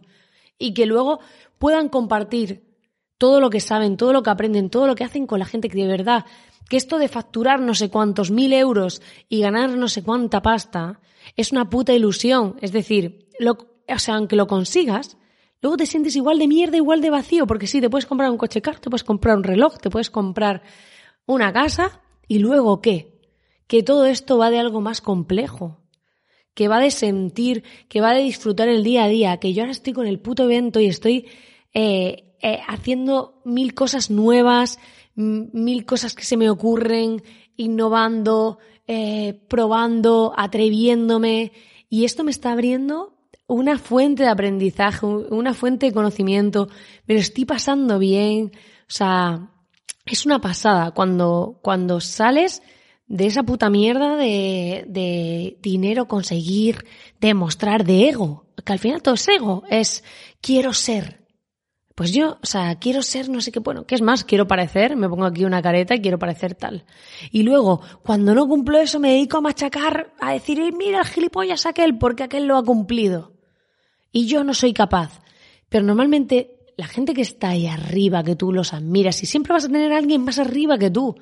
y 0.57 0.73
que 0.73 0.87
luego 0.87 1.19
puedan 1.59 1.89
compartir 1.89 2.65
todo 3.19 3.39
lo 3.39 3.51
que 3.51 3.59
saben, 3.59 3.97
todo 3.97 4.13
lo 4.13 4.23
que 4.23 4.31
aprenden, 4.31 4.71
todo 4.71 4.87
lo 4.87 4.95
que 4.95 5.03
hacen 5.03 5.27
con 5.27 5.37
la 5.37 5.45
gente 5.45 5.69
que 5.69 5.77
de 5.77 5.87
verdad, 5.87 6.25
que 6.69 6.77
esto 6.77 6.97
de 6.97 7.09
facturar 7.09 7.59
no 7.59 7.75
sé 7.75 7.91
cuántos 7.91 8.31
mil 8.31 8.51
euros 8.51 9.01
y 9.29 9.41
ganar 9.41 9.69
no 9.77 9.89
sé 9.89 10.01
cuánta 10.01 10.41
pasta 10.41 11.01
es 11.35 11.51
una 11.51 11.69
puta 11.69 11.93
ilusión. 11.93 12.55
Es 12.61 12.71
decir, 12.71 13.26
lo, 13.39 13.57
o 13.87 13.99
sea, 13.99 14.15
aunque 14.15 14.35
lo 14.35 14.47
consigas, 14.47 15.17
luego 15.61 15.77
te 15.77 15.85
sientes 15.85 16.15
igual 16.15 16.39
de 16.39 16.47
mierda, 16.47 16.77
igual 16.77 17.01
de 17.01 17.09
vacío, 17.09 17.47
porque 17.47 17.67
sí, 17.67 17.81
te 17.81 17.89
puedes 17.89 18.05
comprar 18.05 18.29
un 18.29 18.37
coche 18.37 18.61
caro, 18.61 18.79
te 18.79 18.89
puedes 18.89 19.03
comprar 19.03 19.37
un 19.37 19.43
reloj, 19.43 19.77
te 19.77 19.89
puedes 19.89 20.09
comprar 20.09 20.63
una 21.25 21.51
casa, 21.51 22.01
y 22.27 22.39
luego 22.39 22.81
qué? 22.81 23.19
Que 23.67 23.83
todo 23.83 24.05
esto 24.05 24.37
va 24.37 24.49
de 24.49 24.59
algo 24.59 24.81
más 24.81 25.01
complejo, 25.01 25.79
que 26.53 26.67
va 26.67 26.79
de 26.79 26.91
sentir, 26.91 27.63
que 27.87 28.01
va 28.01 28.13
de 28.13 28.23
disfrutar 28.23 28.67
el 28.67 28.83
día 28.83 29.05
a 29.05 29.07
día, 29.07 29.37
que 29.37 29.53
yo 29.53 29.63
ahora 29.63 29.71
estoy 29.71 29.93
con 29.93 30.07
el 30.07 30.19
puto 30.19 30.43
evento 30.43 30.79
y 30.79 30.87
estoy 30.87 31.27
eh, 31.73 32.35
eh, 32.41 32.59
haciendo 32.67 33.41
mil 33.45 33.73
cosas 33.73 34.09
nuevas, 34.09 34.79
mil 35.15 35.85
cosas 35.85 36.15
que 36.15 36.23
se 36.23 36.37
me 36.37 36.49
ocurren, 36.49 37.23
innovando, 37.55 38.59
eh, 38.87 39.39
probando, 39.47 40.33
atreviéndome, 40.35 41.51
y 41.89 42.05
esto 42.05 42.23
me 42.23 42.31
está 42.31 42.51
abriendo 42.51 43.16
una 43.47 43.77
fuente 43.77 44.23
de 44.23 44.29
aprendizaje, 44.29 45.05
una 45.05 45.53
fuente 45.53 45.87
de 45.87 45.93
conocimiento, 45.93 46.67
me 47.07 47.15
estoy 47.15 47.45
pasando 47.45 47.97
bien, 47.97 48.51
o 48.81 48.91
sea, 48.91 49.49
es 50.05 50.25
una 50.25 50.39
pasada 50.39 50.91
cuando, 50.91 51.59
cuando 51.61 52.01
sales 52.01 52.61
de 53.07 53.25
esa 53.25 53.43
puta 53.43 53.69
mierda 53.69 54.17
de, 54.17 54.85
de 54.87 55.57
dinero, 55.61 56.09
conseguir, 56.09 56.85
demostrar, 57.21 57.85
de 57.85 58.09
ego, 58.09 58.47
que 58.65 58.73
al 58.73 58.79
final 58.79 59.01
todo 59.01 59.15
es 59.15 59.27
ego, 59.29 59.63
es 59.69 60.03
quiero 60.41 60.73
ser. 60.73 61.25
Pues 61.95 62.11
yo, 62.11 62.37
o 62.43 62.45
sea, 62.45 62.75
quiero 62.75 63.01
ser 63.01 63.27
no 63.27 63.41
sé 63.41 63.51
qué, 63.51 63.59
bueno, 63.59 63.85
¿qué 63.87 63.95
es 63.95 64.03
más? 64.03 64.23
Quiero 64.23 64.45
parecer, 64.45 64.95
me 64.95 65.09
pongo 65.09 65.25
aquí 65.25 65.45
una 65.45 65.63
careta 65.63 65.95
y 65.95 66.01
quiero 66.01 66.19
parecer 66.19 66.53
tal. 66.53 66.85
Y 67.31 67.41
luego, 67.41 67.81
cuando 68.03 68.35
no 68.35 68.47
cumplo 68.47 68.77
eso, 68.77 68.99
me 68.99 69.13
dedico 69.13 69.37
a 69.37 69.41
machacar, 69.41 70.13
a 70.19 70.33
decir, 70.33 70.61
mira 70.77 70.99
el 70.99 71.05
gilipollas 71.05 71.65
aquel, 71.65 71.97
porque 71.97 72.23
aquel 72.23 72.45
lo 72.45 72.55
ha 72.55 72.63
cumplido 72.63 73.36
y 74.17 74.25
yo 74.25 74.43
no 74.43 74.55
soy 74.55 74.73
capaz. 74.73 75.21
Pero 75.69 75.85
normalmente 75.85 76.65
la 76.75 76.87
gente 76.87 77.13
que 77.13 77.21
está 77.21 77.49
ahí 77.49 77.67
arriba, 77.67 78.23
que 78.23 78.35
tú 78.35 78.51
los 78.51 78.73
admiras, 78.73 79.21
y 79.21 79.27
siempre 79.27 79.53
vas 79.53 79.65
a 79.65 79.67
tener 79.67 79.93
a 79.93 79.97
alguien 79.97 80.23
más 80.23 80.39
arriba 80.39 80.79
que 80.79 80.89
tú, 80.89 81.15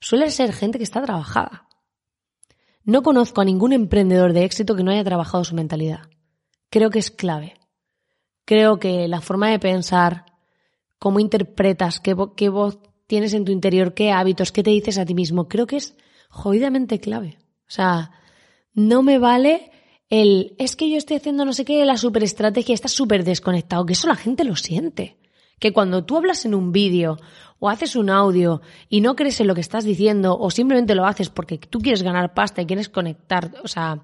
suele 0.00 0.30
ser 0.30 0.52
gente 0.52 0.76
que 0.76 0.84
está 0.84 1.02
trabajada. 1.02 1.66
No 2.84 3.02
conozco 3.02 3.40
a 3.40 3.46
ningún 3.46 3.72
emprendedor 3.72 4.34
de 4.34 4.44
éxito 4.44 4.76
que 4.76 4.82
no 4.82 4.90
haya 4.90 5.02
trabajado 5.02 5.44
su 5.44 5.54
mentalidad. 5.54 6.10
Creo 6.68 6.90
que 6.90 6.98
es 6.98 7.10
clave. 7.10 7.54
Creo 8.44 8.78
que 8.78 9.08
la 9.08 9.22
forma 9.22 9.48
de 9.48 9.58
pensar, 9.58 10.26
cómo 10.98 11.20
interpretas, 11.20 12.00
qué, 12.00 12.14
qué 12.36 12.50
voz 12.50 12.80
tienes 13.06 13.32
en 13.32 13.46
tu 13.46 13.52
interior, 13.52 13.94
qué 13.94 14.12
hábitos, 14.12 14.52
qué 14.52 14.62
te 14.62 14.70
dices 14.70 14.98
a 14.98 15.06
ti 15.06 15.14
mismo, 15.14 15.48
creo 15.48 15.66
que 15.66 15.76
es 15.76 15.96
jodidamente 16.28 17.00
clave. 17.00 17.38
O 17.62 17.70
sea, 17.70 18.10
no 18.74 19.02
me 19.02 19.18
vale 19.18 19.70
el 20.10 20.54
es 20.58 20.74
que 20.74 20.90
yo 20.90 20.98
estoy 20.98 21.16
haciendo 21.16 21.44
no 21.44 21.52
sé 21.52 21.64
qué, 21.64 21.84
la 21.84 21.96
superestrategia, 21.96 22.74
está 22.74 22.88
súper 22.88 23.24
desconectado, 23.24 23.86
que 23.86 23.92
eso 23.92 24.08
la 24.08 24.16
gente 24.16 24.44
lo 24.44 24.56
siente. 24.56 25.16
Que 25.60 25.72
cuando 25.72 26.04
tú 26.04 26.16
hablas 26.16 26.44
en 26.44 26.54
un 26.54 26.72
vídeo 26.72 27.18
o 27.58 27.68
haces 27.68 27.94
un 27.94 28.10
audio 28.10 28.60
y 28.88 29.02
no 29.02 29.14
crees 29.14 29.40
en 29.40 29.46
lo 29.46 29.54
que 29.54 29.60
estás 29.60 29.84
diciendo 29.84 30.36
o 30.36 30.50
simplemente 30.50 30.94
lo 30.94 31.06
haces 31.06 31.30
porque 31.30 31.58
tú 31.58 31.78
quieres 31.78 32.02
ganar 32.02 32.34
pasta 32.34 32.60
y 32.60 32.66
quieres 32.66 32.88
conectar, 32.88 33.52
o 33.62 33.68
sea, 33.68 34.02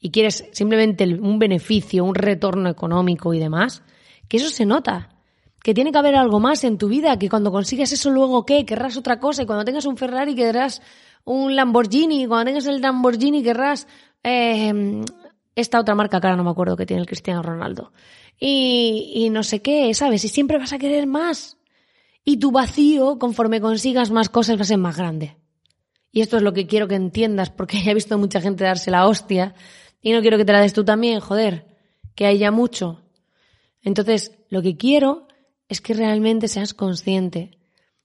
y 0.00 0.10
quieres 0.10 0.48
simplemente 0.52 1.04
un 1.04 1.38
beneficio, 1.38 2.04
un 2.04 2.14
retorno 2.14 2.70
económico 2.70 3.34
y 3.34 3.38
demás, 3.38 3.82
que 4.28 4.38
eso 4.38 4.48
se 4.48 4.64
nota. 4.64 5.10
Que 5.62 5.74
tiene 5.74 5.92
que 5.92 5.98
haber 5.98 6.16
algo 6.16 6.40
más 6.40 6.64
en 6.64 6.76
tu 6.76 6.88
vida, 6.88 7.16
que 7.18 7.28
cuando 7.28 7.52
consigues 7.52 7.92
eso 7.92 8.10
luego 8.10 8.44
qué, 8.44 8.64
querrás 8.64 8.96
otra 8.96 9.20
cosa 9.20 9.42
y 9.42 9.46
cuando 9.46 9.64
tengas 9.64 9.86
un 9.86 9.96
Ferrari 9.96 10.34
querrás 10.34 10.82
un 11.24 11.54
Lamborghini 11.54 12.24
y 12.24 12.26
cuando 12.26 12.46
tengas 12.46 12.66
el 12.66 12.80
Lamborghini 12.80 13.44
querrás 13.44 13.86
eh, 14.24 15.04
esta 15.54 15.80
otra 15.80 15.94
marca 15.94 16.20
cara 16.20 16.36
no 16.36 16.44
me 16.44 16.50
acuerdo 16.50 16.76
que 16.76 16.86
tiene 16.86 17.00
el 17.00 17.06
Cristiano 17.06 17.42
Ronaldo. 17.42 17.92
Y, 18.38 19.12
y 19.14 19.30
no 19.30 19.42
sé 19.42 19.60
qué, 19.62 19.92
¿sabes? 19.94 20.24
Y 20.24 20.28
siempre 20.28 20.58
vas 20.58 20.72
a 20.72 20.78
querer 20.78 21.06
más. 21.06 21.58
Y 22.24 22.38
tu 22.38 22.50
vacío, 22.52 23.18
conforme 23.18 23.60
consigas 23.60 24.10
más 24.10 24.28
cosas, 24.28 24.58
va 24.58 24.62
a 24.62 24.66
ser 24.66 24.78
más 24.78 24.96
grande. 24.96 25.36
Y 26.12 26.20
esto 26.20 26.36
es 26.36 26.42
lo 26.42 26.52
que 26.52 26.66
quiero 26.66 26.86
que 26.86 26.94
entiendas, 26.94 27.50
porque 27.50 27.78
he 27.90 27.94
visto 27.94 28.18
mucha 28.18 28.40
gente 28.40 28.64
darse 28.64 28.90
la 28.90 29.06
hostia 29.06 29.54
y 30.00 30.12
no 30.12 30.20
quiero 30.20 30.36
que 30.36 30.44
te 30.44 30.52
la 30.52 30.60
des 30.60 30.74
tú 30.74 30.84
también, 30.84 31.20
joder, 31.20 31.66
que 32.14 32.26
hay 32.26 32.38
ya 32.38 32.50
mucho. 32.50 33.02
Entonces, 33.82 34.32
lo 34.48 34.62
que 34.62 34.76
quiero 34.76 35.26
es 35.68 35.80
que 35.80 35.94
realmente 35.94 36.48
seas 36.48 36.74
consciente 36.74 37.58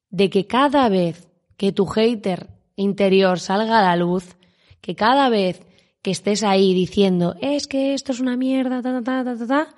de 0.10 0.30
que 0.30 0.48
cada 0.48 0.88
vez 0.90 1.28
que 1.58 1.72
tu 1.72 1.86
hater 1.86 2.50
interior 2.76 3.40
salga 3.40 3.80
a 3.80 3.84
la 3.84 3.96
luz, 3.96 4.38
que 4.80 4.96
cada 4.96 5.30
vez 5.30 5.67
que 6.08 6.12
estés 6.12 6.42
ahí 6.44 6.74
diciendo, 6.74 7.36
es 7.42 7.68
que 7.68 7.94
esto 7.94 8.14
es 8.14 8.22
una 8.22 8.38
mierda, 8.38 8.82
ta, 8.82 9.04
ta, 9.04 9.26
ta, 9.26 9.38
ta, 9.38 9.46
ta, 9.46 9.76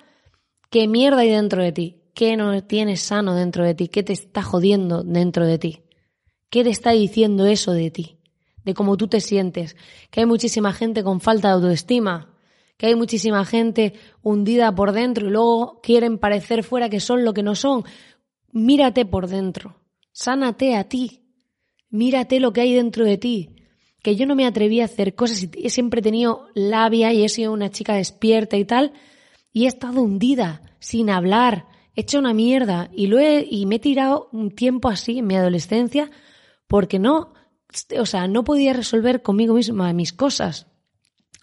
¿qué 0.70 0.86
mierda 0.86 1.22
hay 1.22 1.30
dentro 1.30 1.60
de 1.60 1.72
ti? 1.72 2.02
¿Qué 2.14 2.36
no 2.36 2.62
tienes 2.62 3.00
sano 3.00 3.34
dentro 3.34 3.64
de 3.64 3.74
ti? 3.74 3.88
¿Qué 3.88 4.04
te 4.04 4.12
está 4.12 4.40
jodiendo 4.40 5.02
dentro 5.02 5.44
de 5.44 5.58
ti? 5.58 5.82
¿Qué 6.48 6.62
te 6.62 6.70
está 6.70 6.92
diciendo 6.92 7.46
eso 7.46 7.72
de 7.72 7.90
ti? 7.90 8.18
De 8.64 8.74
cómo 8.74 8.96
tú 8.96 9.08
te 9.08 9.20
sientes. 9.20 9.74
Que 10.12 10.20
hay 10.20 10.26
muchísima 10.26 10.72
gente 10.72 11.02
con 11.02 11.20
falta 11.20 11.48
de 11.48 11.54
autoestima. 11.54 12.32
Que 12.76 12.86
hay 12.86 12.94
muchísima 12.94 13.44
gente 13.44 13.94
hundida 14.22 14.72
por 14.72 14.92
dentro 14.92 15.26
y 15.26 15.30
luego 15.30 15.80
quieren 15.82 16.16
parecer 16.16 16.62
fuera 16.62 16.88
que 16.88 17.00
son 17.00 17.24
lo 17.24 17.34
que 17.34 17.42
no 17.42 17.56
son. 17.56 17.82
Mírate 18.52 19.04
por 19.04 19.26
dentro. 19.26 19.80
Sánate 20.12 20.76
a 20.76 20.84
ti. 20.84 21.24
Mírate 21.88 22.38
lo 22.38 22.52
que 22.52 22.60
hay 22.60 22.72
dentro 22.72 23.04
de 23.04 23.18
ti 23.18 23.56
que 24.02 24.16
yo 24.16 24.26
no 24.26 24.34
me 24.34 24.46
atreví 24.46 24.80
a 24.80 24.86
hacer 24.86 25.14
cosas 25.14 25.42
y 25.42 25.50
he 25.66 25.70
siempre 25.70 26.02
tenido 26.02 26.48
labia 26.54 27.12
y 27.12 27.24
he 27.24 27.28
sido 27.28 27.52
una 27.52 27.70
chica 27.70 27.94
despierta 27.94 28.56
y 28.56 28.64
tal, 28.64 28.92
y 29.52 29.64
he 29.64 29.68
estado 29.68 30.02
hundida, 30.02 30.62
sin 30.78 31.10
hablar, 31.10 31.66
hecho 31.94 32.18
una 32.18 32.32
mierda, 32.32 32.88
y, 32.92 33.08
lo 33.08 33.18
he, 33.18 33.46
y 33.48 33.66
me 33.66 33.76
he 33.76 33.80
tirado 33.80 34.28
un 34.32 34.50
tiempo 34.50 34.88
así 34.88 35.18
en 35.18 35.26
mi 35.26 35.36
adolescencia 35.36 36.10
porque 36.66 36.98
no, 36.98 37.32
o 37.98 38.06
sea, 38.06 38.28
no 38.28 38.44
podía 38.44 38.72
resolver 38.72 39.22
conmigo 39.22 39.54
misma 39.54 39.92
mis 39.92 40.12
cosas. 40.12 40.66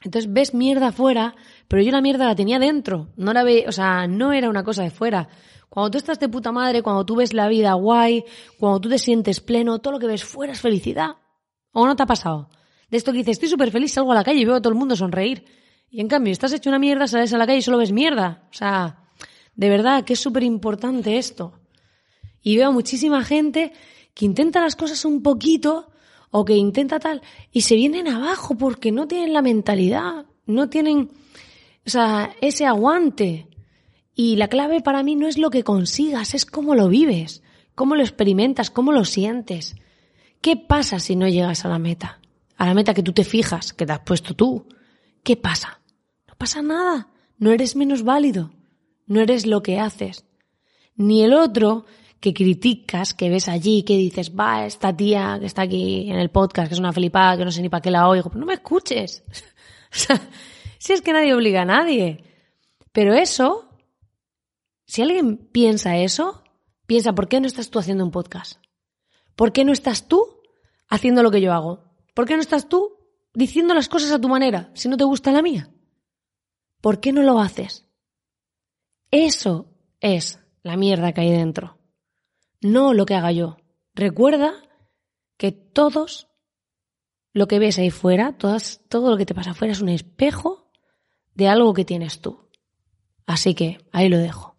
Entonces 0.04 0.32
ves 0.32 0.54
mierda 0.54 0.88
afuera, 0.88 1.36
pero 1.68 1.82
yo 1.82 1.92
la 1.92 2.02
mierda 2.02 2.26
la 2.26 2.36
tenía 2.36 2.60
dentro, 2.60 3.10
no 3.18 3.34
la 3.34 3.44
ve, 3.44 3.66
o 3.68 3.72
sea, 3.72 4.08
no 4.08 4.32
era 4.32 4.50
una 4.50 4.64
cosa 4.64 4.84
de 4.84 4.92
fuera. 4.92 5.28
Cuando 5.70 5.92
tú 5.92 5.98
estás 5.98 6.20
de 6.20 6.30
puta 6.30 6.52
madre, 6.52 6.82
cuando 6.82 7.06
tú 7.06 7.18
ves 7.18 7.34
la 7.34 7.50
vida 7.50 7.74
guay, 7.74 8.24
cuando 8.58 8.80
tú 8.80 8.90
te 8.90 9.00
sientes 9.00 9.42
pleno, 9.42 9.80
todo 9.80 9.94
lo 9.94 10.00
que 10.00 10.08
ves 10.08 10.24
fuera 10.24 10.54
es 10.54 10.62
felicidad. 10.62 11.18
¿O 11.80 11.86
no 11.86 11.96
te 11.96 12.02
ha 12.02 12.08
pasado? 12.08 12.50
De 12.90 12.98
esto 12.98 13.12
que 13.12 13.20
dices, 13.20 13.34
estoy 13.34 13.50
súper 13.50 13.70
feliz, 13.70 13.92
salgo 13.92 14.12
a 14.12 14.16
la 14.16 14.24
calle 14.24 14.40
y 14.40 14.46
veo 14.46 14.56
a 14.56 14.60
todo 14.60 14.74
el 14.74 14.80
mundo 14.80 14.96
sonreír. 14.96 15.46
Y 15.92 16.02
en 16.02 16.08
cambio, 16.08 16.32
estás 16.34 16.52
hecho 16.52 16.72
una 16.72 16.80
mierda, 16.80 17.08
sales 17.08 17.32
a 17.34 17.38
la 17.38 17.46
calle 17.46 17.60
y 17.60 17.62
solo 17.62 17.78
ves 17.78 17.92
mierda. 17.92 18.48
O 18.50 18.54
sea, 18.56 19.04
de 19.56 19.70
verdad 19.70 20.04
que 20.04 20.14
es 20.14 20.20
súper 20.20 20.42
importante 20.42 21.20
esto. 21.20 21.54
Y 22.42 22.58
veo 22.58 22.72
muchísima 22.72 23.24
gente 23.24 23.74
que 24.16 24.26
intenta 24.26 24.60
las 24.60 24.76
cosas 24.76 25.06
un 25.06 25.22
poquito 25.22 25.92
o 26.32 26.46
que 26.46 26.56
intenta 26.56 26.98
tal 26.98 27.22
y 27.52 27.62
se 27.62 27.76
vienen 27.76 28.08
abajo 28.08 28.58
porque 28.58 28.92
no 28.92 29.08
tienen 29.08 29.32
la 29.32 29.44
mentalidad, 29.44 30.26
no 30.48 30.70
tienen, 30.70 31.12
o 31.86 31.90
sea, 31.92 32.36
ese 32.42 32.66
aguante. 32.66 33.50
Y 34.16 34.38
la 34.38 34.48
clave 34.48 34.82
para 34.82 35.04
mí 35.04 35.16
no 35.16 35.28
es 35.28 35.38
lo 35.38 35.52
que 35.52 35.64
consigas, 35.64 36.34
es 36.34 36.48
cómo 36.48 36.74
lo 36.74 36.90
vives, 36.90 37.44
cómo 37.76 37.96
lo 37.96 38.02
experimentas, 38.02 38.72
cómo 38.72 38.92
lo 38.92 39.06
sientes. 39.06 39.76
¿Qué 40.42 40.56
pasa 40.56 41.00
si 41.00 41.16
no 41.16 41.28
llegas 41.28 41.66
a 41.66 41.70
la 41.70 41.80
meta? 41.80 42.20
A 42.58 42.66
la 42.66 42.74
meta 42.74 42.94
que 42.94 43.04
tú 43.04 43.14
te 43.14 43.24
fijas, 43.24 43.74
que 43.74 43.86
te 43.86 43.94
has 43.94 44.00
puesto 44.00 44.34
tú. 44.34 44.68
¿Qué 45.24 45.36
pasa? 45.36 45.82
No 46.28 46.36
pasa 46.38 46.62
nada. 46.62 47.10
No 47.38 47.52
eres 47.52 47.76
menos 47.76 48.04
válido. 48.04 48.52
No 49.06 49.22
eres 49.22 49.46
lo 49.46 49.62
que 49.62 49.80
haces. 49.80 50.26
Ni 50.96 51.24
el 51.24 51.34
otro 51.34 51.86
que 52.20 52.34
criticas, 52.34 53.14
que 53.14 53.30
ves 53.30 53.48
allí, 53.48 53.84
que 53.84 53.98
dices, 53.98 54.34
va, 54.34 54.66
esta 54.66 54.96
tía 54.96 55.38
que 55.40 55.46
está 55.46 55.64
aquí 55.64 56.10
en 56.10 56.18
el 56.18 56.32
podcast, 56.32 56.68
que 56.68 56.74
es 56.74 56.80
una 56.80 56.94
flipada, 56.94 57.38
que 57.38 57.46
no 57.46 57.52
sé 57.52 57.62
ni 57.62 57.70
para 57.70 57.82
qué 57.82 57.92
la 57.92 58.08
oigo, 58.08 58.30
pues 58.30 58.40
no 58.40 58.46
me 58.46 58.56
escuches. 58.56 59.24
o 59.94 59.96
sea, 59.96 60.20
si 60.80 60.94
es 60.94 61.02
que 61.02 61.14
nadie 61.14 61.34
obliga 61.34 61.62
a 61.62 61.66
nadie. 61.66 62.24
Pero 62.92 63.14
eso, 63.14 63.70
si 64.86 65.02
alguien 65.02 65.38
piensa 65.38 65.98
eso, 65.98 66.44
piensa, 66.88 67.14
¿por 67.14 67.28
qué 67.28 67.40
no 67.40 67.48
estás 67.48 67.70
tú 67.70 67.78
haciendo 67.80 68.04
un 68.04 68.12
podcast? 68.12 68.60
¿Por 69.38 69.54
qué 69.54 69.64
no 69.64 69.72
estás 69.72 70.08
tú 70.08 70.42
haciendo 70.90 71.22
lo 71.22 71.30
que 71.30 71.42
yo 71.42 71.54
hago? 71.54 71.84
¿Por 72.16 72.26
qué 72.26 72.34
no 72.34 72.42
estás 72.42 72.68
tú 72.68 72.98
diciendo 73.36 73.76
las 73.76 73.88
cosas 73.88 74.12
a 74.12 74.20
tu 74.20 74.28
manera 74.28 74.72
si 74.74 74.90
no 74.90 74.98
te 74.98 75.04
gusta 75.04 75.32
la 75.32 75.44
mía? 75.44 75.70
¿Por 76.82 77.00
qué 77.00 77.14
no 77.14 77.22
lo 77.22 77.40
haces? 77.40 77.88
Eso 79.12 79.70
es 80.00 80.40
la 80.64 80.76
mierda 80.76 81.14
que 81.14 81.22
hay 81.22 81.32
dentro, 81.32 81.78
no 82.62 82.96
lo 82.96 83.06
que 83.06 83.14
haga 83.14 83.32
yo. 83.32 83.58
Recuerda 83.94 84.56
que 85.38 85.52
todos 85.52 86.30
lo 87.32 87.48
que 87.48 87.60
ves 87.60 87.78
ahí 87.78 87.92
fuera, 87.92 88.40
todas, 88.40 88.82
todo 88.90 89.12
lo 89.12 89.18
que 89.18 89.28
te 89.28 89.36
pasa 89.36 89.52
afuera 89.52 89.72
es 89.72 89.82
un 89.82 89.90
espejo 89.90 90.72
de 91.36 91.48
algo 91.48 91.76
que 91.76 91.86
tienes 91.86 92.22
tú. 92.22 92.50
Así 93.28 93.54
que 93.54 93.78
ahí 93.92 94.10
lo 94.10 94.18
dejo. 94.18 94.56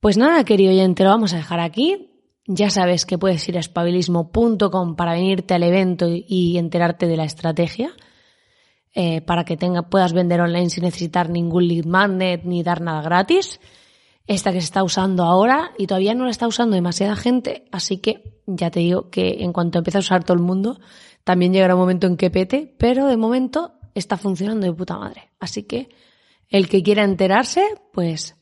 Pues 0.00 0.16
nada, 0.16 0.42
querido 0.44 0.72
oyente, 0.72 1.04
lo 1.04 1.10
vamos 1.10 1.34
a 1.34 1.36
dejar 1.36 1.60
aquí. 1.60 2.15
Ya 2.46 2.70
sabes 2.70 3.06
que 3.06 3.18
puedes 3.18 3.48
ir 3.48 3.56
a 3.56 3.60
espabilismo.com 3.60 4.94
para 4.96 5.12
venirte 5.12 5.54
al 5.54 5.64
evento 5.64 6.06
y 6.08 6.58
enterarte 6.58 7.06
de 7.06 7.16
la 7.16 7.24
estrategia. 7.24 7.92
Eh, 8.94 9.20
para 9.20 9.44
que 9.44 9.56
tenga, 9.56 9.90
puedas 9.90 10.12
vender 10.12 10.40
online 10.40 10.70
sin 10.70 10.84
necesitar 10.84 11.28
ningún 11.28 11.68
lead 11.68 11.84
magnet 11.84 12.44
ni 12.44 12.62
dar 12.62 12.80
nada 12.80 13.02
gratis. 13.02 13.60
Esta 14.26 14.52
que 14.52 14.60
se 14.60 14.66
está 14.66 14.82
usando 14.82 15.24
ahora 15.24 15.72
y 15.76 15.86
todavía 15.86 16.14
no 16.14 16.24
la 16.24 16.30
está 16.30 16.48
usando 16.48 16.74
demasiada 16.74 17.14
gente, 17.14 17.66
así 17.70 17.98
que 17.98 18.40
ya 18.46 18.70
te 18.70 18.80
digo 18.80 19.10
que 19.10 19.44
en 19.44 19.52
cuanto 19.52 19.78
empiece 19.78 19.98
a 19.98 20.00
usar 20.00 20.24
todo 20.24 20.36
el 20.36 20.42
mundo, 20.42 20.80
también 21.24 21.52
llegará 21.52 21.74
un 21.74 21.80
momento 21.80 22.06
en 22.06 22.16
que 22.16 22.30
pete, 22.30 22.74
pero 22.78 23.06
de 23.06 23.16
momento 23.16 23.74
está 23.94 24.16
funcionando 24.16 24.66
de 24.66 24.72
puta 24.72 24.96
madre. 24.96 25.30
Así 25.38 25.64
que 25.64 25.90
el 26.48 26.68
que 26.68 26.82
quiera 26.82 27.04
enterarse, 27.04 27.64
pues 27.92 28.36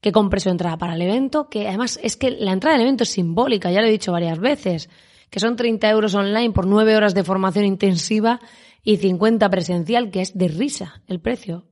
que 0.00 0.12
compre 0.12 0.40
su 0.40 0.48
entrada 0.48 0.78
para 0.78 0.94
el 0.94 1.02
evento, 1.02 1.48
que 1.48 1.68
además 1.68 1.98
es 2.02 2.16
que 2.16 2.30
la 2.30 2.52
entrada 2.52 2.76
del 2.76 2.86
evento 2.86 3.04
es 3.04 3.10
simbólica, 3.10 3.70
ya 3.70 3.80
lo 3.80 3.86
he 3.86 3.90
dicho 3.90 4.12
varias 4.12 4.38
veces, 4.38 4.88
que 5.28 5.40
son 5.40 5.56
30 5.56 5.88
euros 5.90 6.14
online 6.14 6.52
por 6.52 6.66
9 6.66 6.96
horas 6.96 7.14
de 7.14 7.24
formación 7.24 7.64
intensiva 7.64 8.40
y 8.82 8.96
50 8.96 9.48
presencial, 9.50 10.10
que 10.10 10.22
es 10.22 10.36
de 10.36 10.48
risa 10.48 11.02
el 11.06 11.20
precio. 11.20 11.68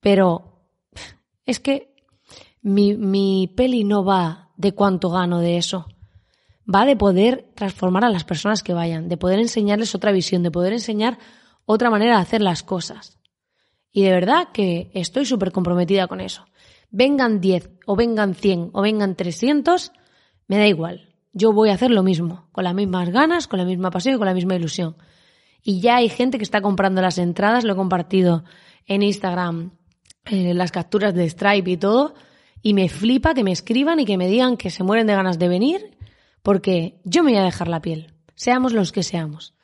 Pero 0.00 0.66
es 1.46 1.60
que 1.60 1.94
mi, 2.60 2.94
mi 2.96 3.52
peli 3.56 3.84
no 3.84 4.04
va 4.04 4.50
de 4.56 4.72
cuánto 4.72 5.10
gano 5.10 5.40
de 5.40 5.56
eso. 5.56 5.86
Va 6.72 6.84
de 6.84 6.96
poder 6.96 7.50
transformar 7.54 8.04
a 8.04 8.10
las 8.10 8.24
personas 8.24 8.62
que 8.62 8.74
vayan, 8.74 9.08
de 9.08 9.16
poder 9.16 9.38
enseñarles 9.38 9.94
otra 9.94 10.12
visión, 10.12 10.42
de 10.42 10.50
poder 10.50 10.72
enseñar 10.72 11.18
otra 11.64 11.90
manera 11.90 12.16
de 12.16 12.22
hacer 12.22 12.40
las 12.40 12.62
cosas. 12.62 13.18
Y 13.92 14.02
de 14.02 14.10
verdad 14.10 14.48
que 14.52 14.90
estoy 14.94 15.26
súper 15.26 15.52
comprometida 15.52 16.06
con 16.06 16.20
eso. 16.20 16.46
Vengan 16.92 17.40
10 17.40 17.70
o 17.86 17.96
vengan 17.96 18.34
100 18.34 18.70
o 18.74 18.82
vengan 18.82 19.16
300, 19.16 19.92
me 20.46 20.58
da 20.58 20.66
igual. 20.66 21.08
Yo 21.32 21.52
voy 21.52 21.70
a 21.70 21.74
hacer 21.74 21.90
lo 21.90 22.02
mismo, 22.02 22.46
con 22.52 22.64
las 22.64 22.74
mismas 22.74 23.08
ganas, 23.08 23.48
con 23.48 23.58
la 23.58 23.64
misma 23.64 23.90
pasión 23.90 24.14
y 24.14 24.18
con 24.18 24.26
la 24.26 24.34
misma 24.34 24.54
ilusión. 24.54 24.96
Y 25.62 25.80
ya 25.80 25.96
hay 25.96 26.10
gente 26.10 26.36
que 26.36 26.44
está 26.44 26.60
comprando 26.60 27.00
las 27.00 27.16
entradas, 27.16 27.64
lo 27.64 27.72
he 27.72 27.76
compartido 27.76 28.44
en 28.86 29.02
Instagram, 29.02 29.72
eh, 30.26 30.52
las 30.52 30.70
capturas 30.70 31.14
de 31.14 31.28
Stripe 31.30 31.70
y 31.70 31.76
todo, 31.78 32.14
y 32.60 32.74
me 32.74 32.90
flipa 32.90 33.32
que 33.32 33.42
me 33.42 33.52
escriban 33.52 33.98
y 33.98 34.04
que 34.04 34.18
me 34.18 34.28
digan 34.28 34.58
que 34.58 34.68
se 34.68 34.84
mueren 34.84 35.06
de 35.06 35.14
ganas 35.14 35.38
de 35.38 35.48
venir, 35.48 35.96
porque 36.42 37.00
yo 37.04 37.22
me 37.22 37.32
voy 37.32 37.40
a 37.40 37.44
dejar 37.44 37.68
la 37.68 37.80
piel, 37.80 38.12
seamos 38.34 38.74
los 38.74 38.92
que 38.92 39.02
seamos, 39.02 39.54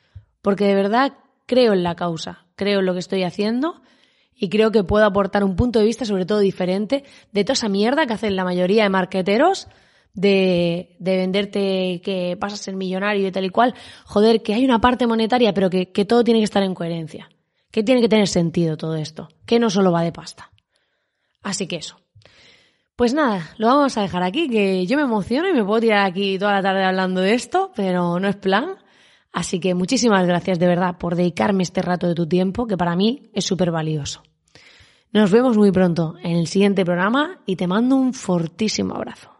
porque 0.41 0.65
de 0.65 0.73
verdad 0.73 1.13
creo 1.45 1.73
en 1.73 1.83
la 1.83 1.95
causa, 1.95 2.47
creo 2.55 2.79
en 2.79 2.87
lo 2.87 2.93
que 2.93 2.99
estoy 2.99 3.23
haciendo 3.23 3.81
y 4.39 4.49
creo 4.49 4.71
que 4.71 4.83
puedo 4.83 5.05
aportar 5.05 5.43
un 5.43 5.55
punto 5.55 5.79
de 5.79 5.85
vista 5.85 6.05
sobre 6.05 6.25
todo 6.25 6.39
diferente 6.39 7.03
de 7.31 7.43
toda 7.43 7.53
esa 7.53 7.69
mierda 7.69 8.07
que 8.07 8.13
hacen 8.13 8.35
la 8.35 8.45
mayoría 8.45 8.83
de 8.83 8.89
marqueteros 8.89 9.67
de, 10.13 10.95
de 10.99 11.17
venderte 11.17 12.01
que 12.03 12.37
pasas 12.39 12.61
a 12.61 12.63
ser 12.63 12.75
millonario 12.75 13.27
y 13.27 13.31
tal 13.31 13.45
y 13.45 13.49
cual, 13.49 13.75
joder, 14.05 14.41
que 14.41 14.53
hay 14.53 14.65
una 14.65 14.79
parte 14.79 15.07
monetaria, 15.07 15.53
pero 15.53 15.69
que, 15.69 15.91
que 15.91 16.05
todo 16.05 16.23
tiene 16.23 16.39
que 16.39 16.45
estar 16.45 16.63
en 16.63 16.73
coherencia. 16.73 17.29
Que 17.69 17.83
tiene 17.83 18.01
que 18.01 18.09
tener 18.09 18.27
sentido 18.27 18.77
todo 18.77 18.95
esto. 18.95 19.29
Que 19.45 19.59
no 19.59 19.69
solo 19.69 19.91
va 19.91 20.01
de 20.01 20.11
pasta. 20.11 20.51
Así 21.43 21.67
que 21.67 21.75
eso. 21.75 21.97
Pues 22.95 23.13
nada, 23.13 23.51
lo 23.57 23.67
vamos 23.67 23.97
a 23.97 24.01
dejar 24.01 24.23
aquí, 24.23 24.49
que 24.49 24.85
yo 24.85 24.97
me 24.97 25.03
emociono 25.03 25.47
y 25.47 25.53
me 25.53 25.63
puedo 25.63 25.79
tirar 25.79 26.05
aquí 26.05 26.37
toda 26.37 26.53
la 26.53 26.61
tarde 26.61 26.83
hablando 26.83 27.21
de 27.21 27.33
esto, 27.33 27.71
pero 27.75 28.19
no 28.19 28.27
es 28.27 28.35
plan. 28.35 28.75
Así 29.31 29.59
que 29.59 29.75
muchísimas 29.75 30.25
gracias 30.25 30.59
de 30.59 30.67
verdad 30.67 30.97
por 30.97 31.15
dedicarme 31.15 31.63
este 31.63 31.81
rato 31.81 32.07
de 32.07 32.15
tu 32.15 32.27
tiempo, 32.27 32.67
que 32.67 32.75
para 32.75 32.95
mí 32.95 33.29
es 33.33 33.45
súper 33.45 33.71
valioso. 33.71 34.23
Nos 35.11 35.31
vemos 35.31 35.57
muy 35.57 35.71
pronto 35.71 36.15
en 36.21 36.37
el 36.37 36.45
siguiente 36.45 36.85
programa 36.85 37.39
y 37.47 37.55
te 37.55 37.65
mando 37.65 37.95
un 37.95 38.13
fortísimo 38.13 38.93
abrazo. 38.93 39.38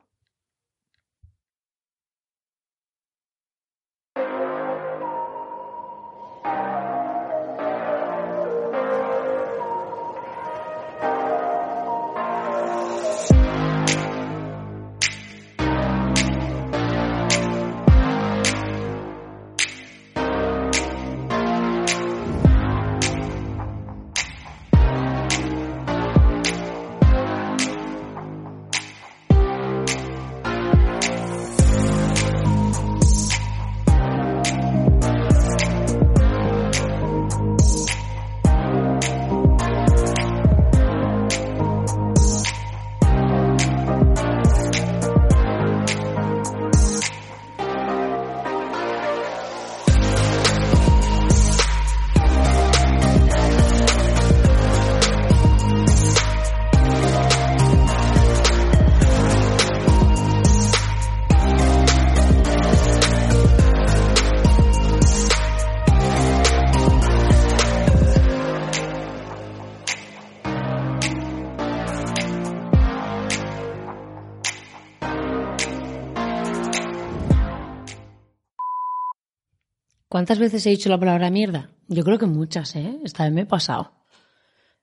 ¿Cuántas 80.20 80.38
veces 80.38 80.66
he 80.66 80.72
dicho 80.72 80.90
la 80.90 81.00
palabra 81.00 81.30
mierda? 81.30 81.70
Yo 81.88 82.04
creo 82.04 82.18
que 82.18 82.26
muchas, 82.26 82.76
¿eh? 82.76 83.00
Esta 83.06 83.24
vez 83.24 83.32
me 83.32 83.42
he 83.44 83.46
pasado. 83.46 83.94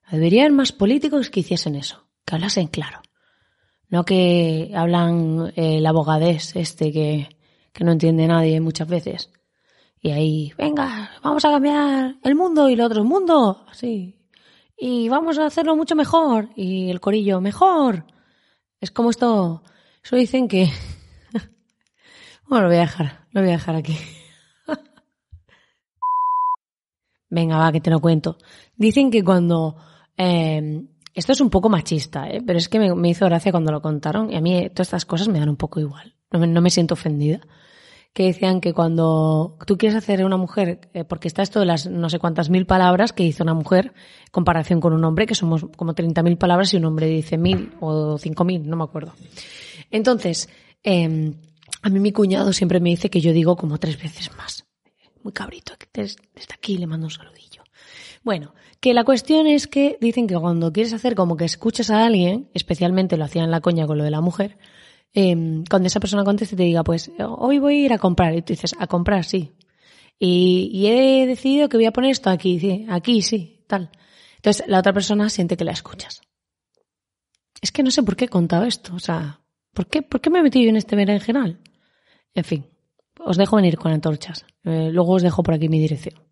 Debería 0.09 0.41
haber 0.41 0.53
más 0.53 0.71
políticos 0.71 1.29
que 1.29 1.41
hiciesen 1.41 1.75
eso, 1.75 2.07
que 2.25 2.33
hablasen 2.33 2.65
claro. 2.69 3.03
No 3.87 4.03
que 4.03 4.71
hablan 4.73 5.53
el 5.55 5.85
abogadés 5.85 6.55
este 6.55 6.91
que, 6.91 7.29
que 7.71 7.83
no 7.83 7.91
entiende 7.91 8.25
nadie 8.25 8.59
muchas 8.61 8.87
veces. 8.87 9.29
Y 10.01 10.09
ahí, 10.09 10.53
venga, 10.57 11.11
vamos 11.21 11.45
a 11.45 11.51
cambiar 11.51 12.15
el 12.23 12.33
mundo 12.33 12.67
y 12.67 12.73
el 12.73 12.81
otro 12.81 13.03
mundo, 13.03 13.63
así. 13.69 14.19
Y 14.75 15.07
vamos 15.07 15.37
a 15.37 15.45
hacerlo 15.45 15.75
mucho 15.75 15.95
mejor. 15.95 16.49
Y 16.55 16.89
el 16.89 16.99
corillo, 16.99 17.41
mejor. 17.41 18.07
Es 18.81 18.89
como 18.89 19.11
esto, 19.11 19.61
eso 20.03 20.15
dicen 20.15 20.47
que... 20.47 20.71
bueno, 22.47 22.63
lo 22.63 22.69
voy 22.69 22.77
a 22.77 22.87
dejar, 22.87 23.27
lo 23.29 23.41
voy 23.41 23.51
a 23.51 23.53
dejar 23.53 23.75
aquí. 23.75 23.95
Venga, 27.29 27.57
va, 27.57 27.71
que 27.71 27.81
te 27.81 27.89
lo 27.89 27.99
cuento. 27.99 28.37
Dicen 28.75 29.11
que 29.11 29.23
cuando... 29.23 29.75
Eh, 30.17 30.83
esto 31.17 31.31
es 31.31 31.41
un 31.41 31.49
poco 31.49 31.67
machista, 31.67 32.29
¿eh? 32.29 32.43
pero 32.45 32.59
es 32.59 32.69
que 32.69 32.77
me, 32.77 33.09
hizo 33.09 33.25
gracia 33.25 33.51
cuando 33.51 33.71
lo 33.71 33.81
contaron 33.81 34.31
y 34.31 34.35
a 34.35 34.41
mí 34.41 34.69
todas 34.69 34.89
estas 34.89 35.05
cosas 35.05 35.27
me 35.29 35.39
dan 35.39 35.49
un 35.49 35.55
poco 35.55 35.79
igual. 35.79 36.13
No 36.29 36.61
me, 36.61 36.69
siento 36.69 36.93
ofendida. 36.93 37.39
Que 38.13 38.25
decían 38.25 38.61
que 38.61 38.71
cuando 38.71 39.57
tú 39.65 39.79
quieres 39.79 39.97
hacer 39.97 40.23
una 40.23 40.37
mujer, 40.37 40.91
eh, 40.93 41.05
porque 41.05 41.27
está 41.27 41.41
esto 41.41 41.59
de 41.59 41.65
las 41.65 41.87
no 41.87 42.11
sé 42.11 42.19
cuántas 42.19 42.51
mil 42.51 42.67
palabras 42.67 43.13
que 43.13 43.23
dice 43.23 43.41
una 43.41 43.55
mujer 43.55 43.93
en 43.95 44.31
comparación 44.31 44.79
con 44.79 44.93
un 44.93 45.03
hombre, 45.05 45.25
que 45.25 45.33
somos 45.33 45.65
como 45.75 45.95
30.000 45.95 46.37
palabras 46.37 46.71
y 46.75 46.77
un 46.77 46.85
hombre 46.85 47.07
dice 47.07 47.39
mil 47.39 47.71
o 47.79 48.19
cinco 48.19 48.43
mil, 48.43 48.69
no 48.69 48.77
me 48.77 48.83
acuerdo. 48.83 49.13
Entonces, 49.89 50.49
em, 50.83 51.33
a 51.81 51.89
mí 51.89 51.99
mi 51.99 52.11
cuñado 52.11 52.53
siempre 52.53 52.79
me 52.79 52.89
dice 52.89 53.09
que 53.09 53.21
yo 53.21 53.33
digo 53.33 53.55
como 53.55 53.79
tres 53.79 53.99
veces 53.99 54.29
más. 54.37 54.66
Muy 55.27 55.33
cabrito, 55.33 55.73
desde 55.93 56.53
aquí 56.53 56.77
le 56.77 56.87
mando 56.87 57.07
un 57.07 57.11
saludillo. 57.11 57.61
Bueno, 58.23 58.53
que 58.79 58.93
la 58.93 59.03
cuestión 59.03 59.45
es 59.45 59.67
que 59.67 59.97
dicen 59.99 60.25
que 60.25 60.37
cuando 60.37 60.71
quieres 60.71 60.93
hacer 60.93 61.15
como 61.15 61.35
que 61.35 61.43
escuchas 61.43 61.89
a 61.89 62.05
alguien, 62.05 62.49
especialmente 62.53 63.17
lo 63.17 63.25
hacían 63.25 63.51
la 63.51 63.59
coña 63.59 63.85
con 63.85 63.97
lo 63.97 64.05
de 64.05 64.09
la 64.11 64.21
mujer, 64.21 64.57
eh, 65.13 65.35
cuando 65.69 65.87
esa 65.87 65.99
persona 65.99 66.23
conteste 66.23 66.55
y 66.55 66.57
te 66.57 66.63
diga, 66.63 66.85
pues 66.85 67.11
hoy 67.19 67.59
voy 67.59 67.73
a 67.73 67.85
ir 67.87 67.91
a 67.91 67.97
comprar, 67.97 68.35
y 68.35 68.41
tú 68.41 68.53
dices, 68.53 68.73
a 68.79 68.87
comprar, 68.87 69.25
sí. 69.25 69.51
Y, 70.17 70.69
y 70.71 70.87
he 70.87 71.27
decidido 71.27 71.67
que 71.67 71.75
voy 71.75 71.87
a 71.87 71.91
poner 71.91 72.11
esto 72.11 72.29
aquí, 72.29 72.57
sí, 72.61 72.85
aquí, 72.87 73.21
sí, 73.21 73.65
tal. 73.67 73.91
Entonces 74.37 74.65
la 74.69 74.79
otra 74.79 74.93
persona 74.93 75.29
siente 75.29 75.57
que 75.57 75.65
la 75.65 75.73
escuchas. 75.73 76.21
Es 77.61 77.73
que 77.73 77.83
no 77.83 77.91
sé 77.91 78.01
por 78.01 78.15
qué 78.15 78.25
he 78.25 78.29
contado 78.29 78.63
esto, 78.63 78.95
o 78.95 78.99
sea, 78.99 79.41
¿por 79.73 79.87
qué, 79.87 80.03
por 80.03 80.21
qué 80.21 80.29
me 80.29 80.39
he 80.39 80.43
metido 80.43 80.69
en 80.69 80.77
este 80.77 80.95
berenjenal? 80.95 81.59
En 82.33 82.45
fin, 82.45 82.65
os 83.25 83.37
dejo 83.37 83.55
venir 83.55 83.77
con 83.77 83.91
antorchas. 83.91 84.45
Eh, 84.63 84.89
luego 84.91 85.13
os 85.13 85.23
dejo 85.23 85.43
por 85.43 85.53
aquí 85.53 85.69
mi 85.69 85.79
dirección. 85.79 86.26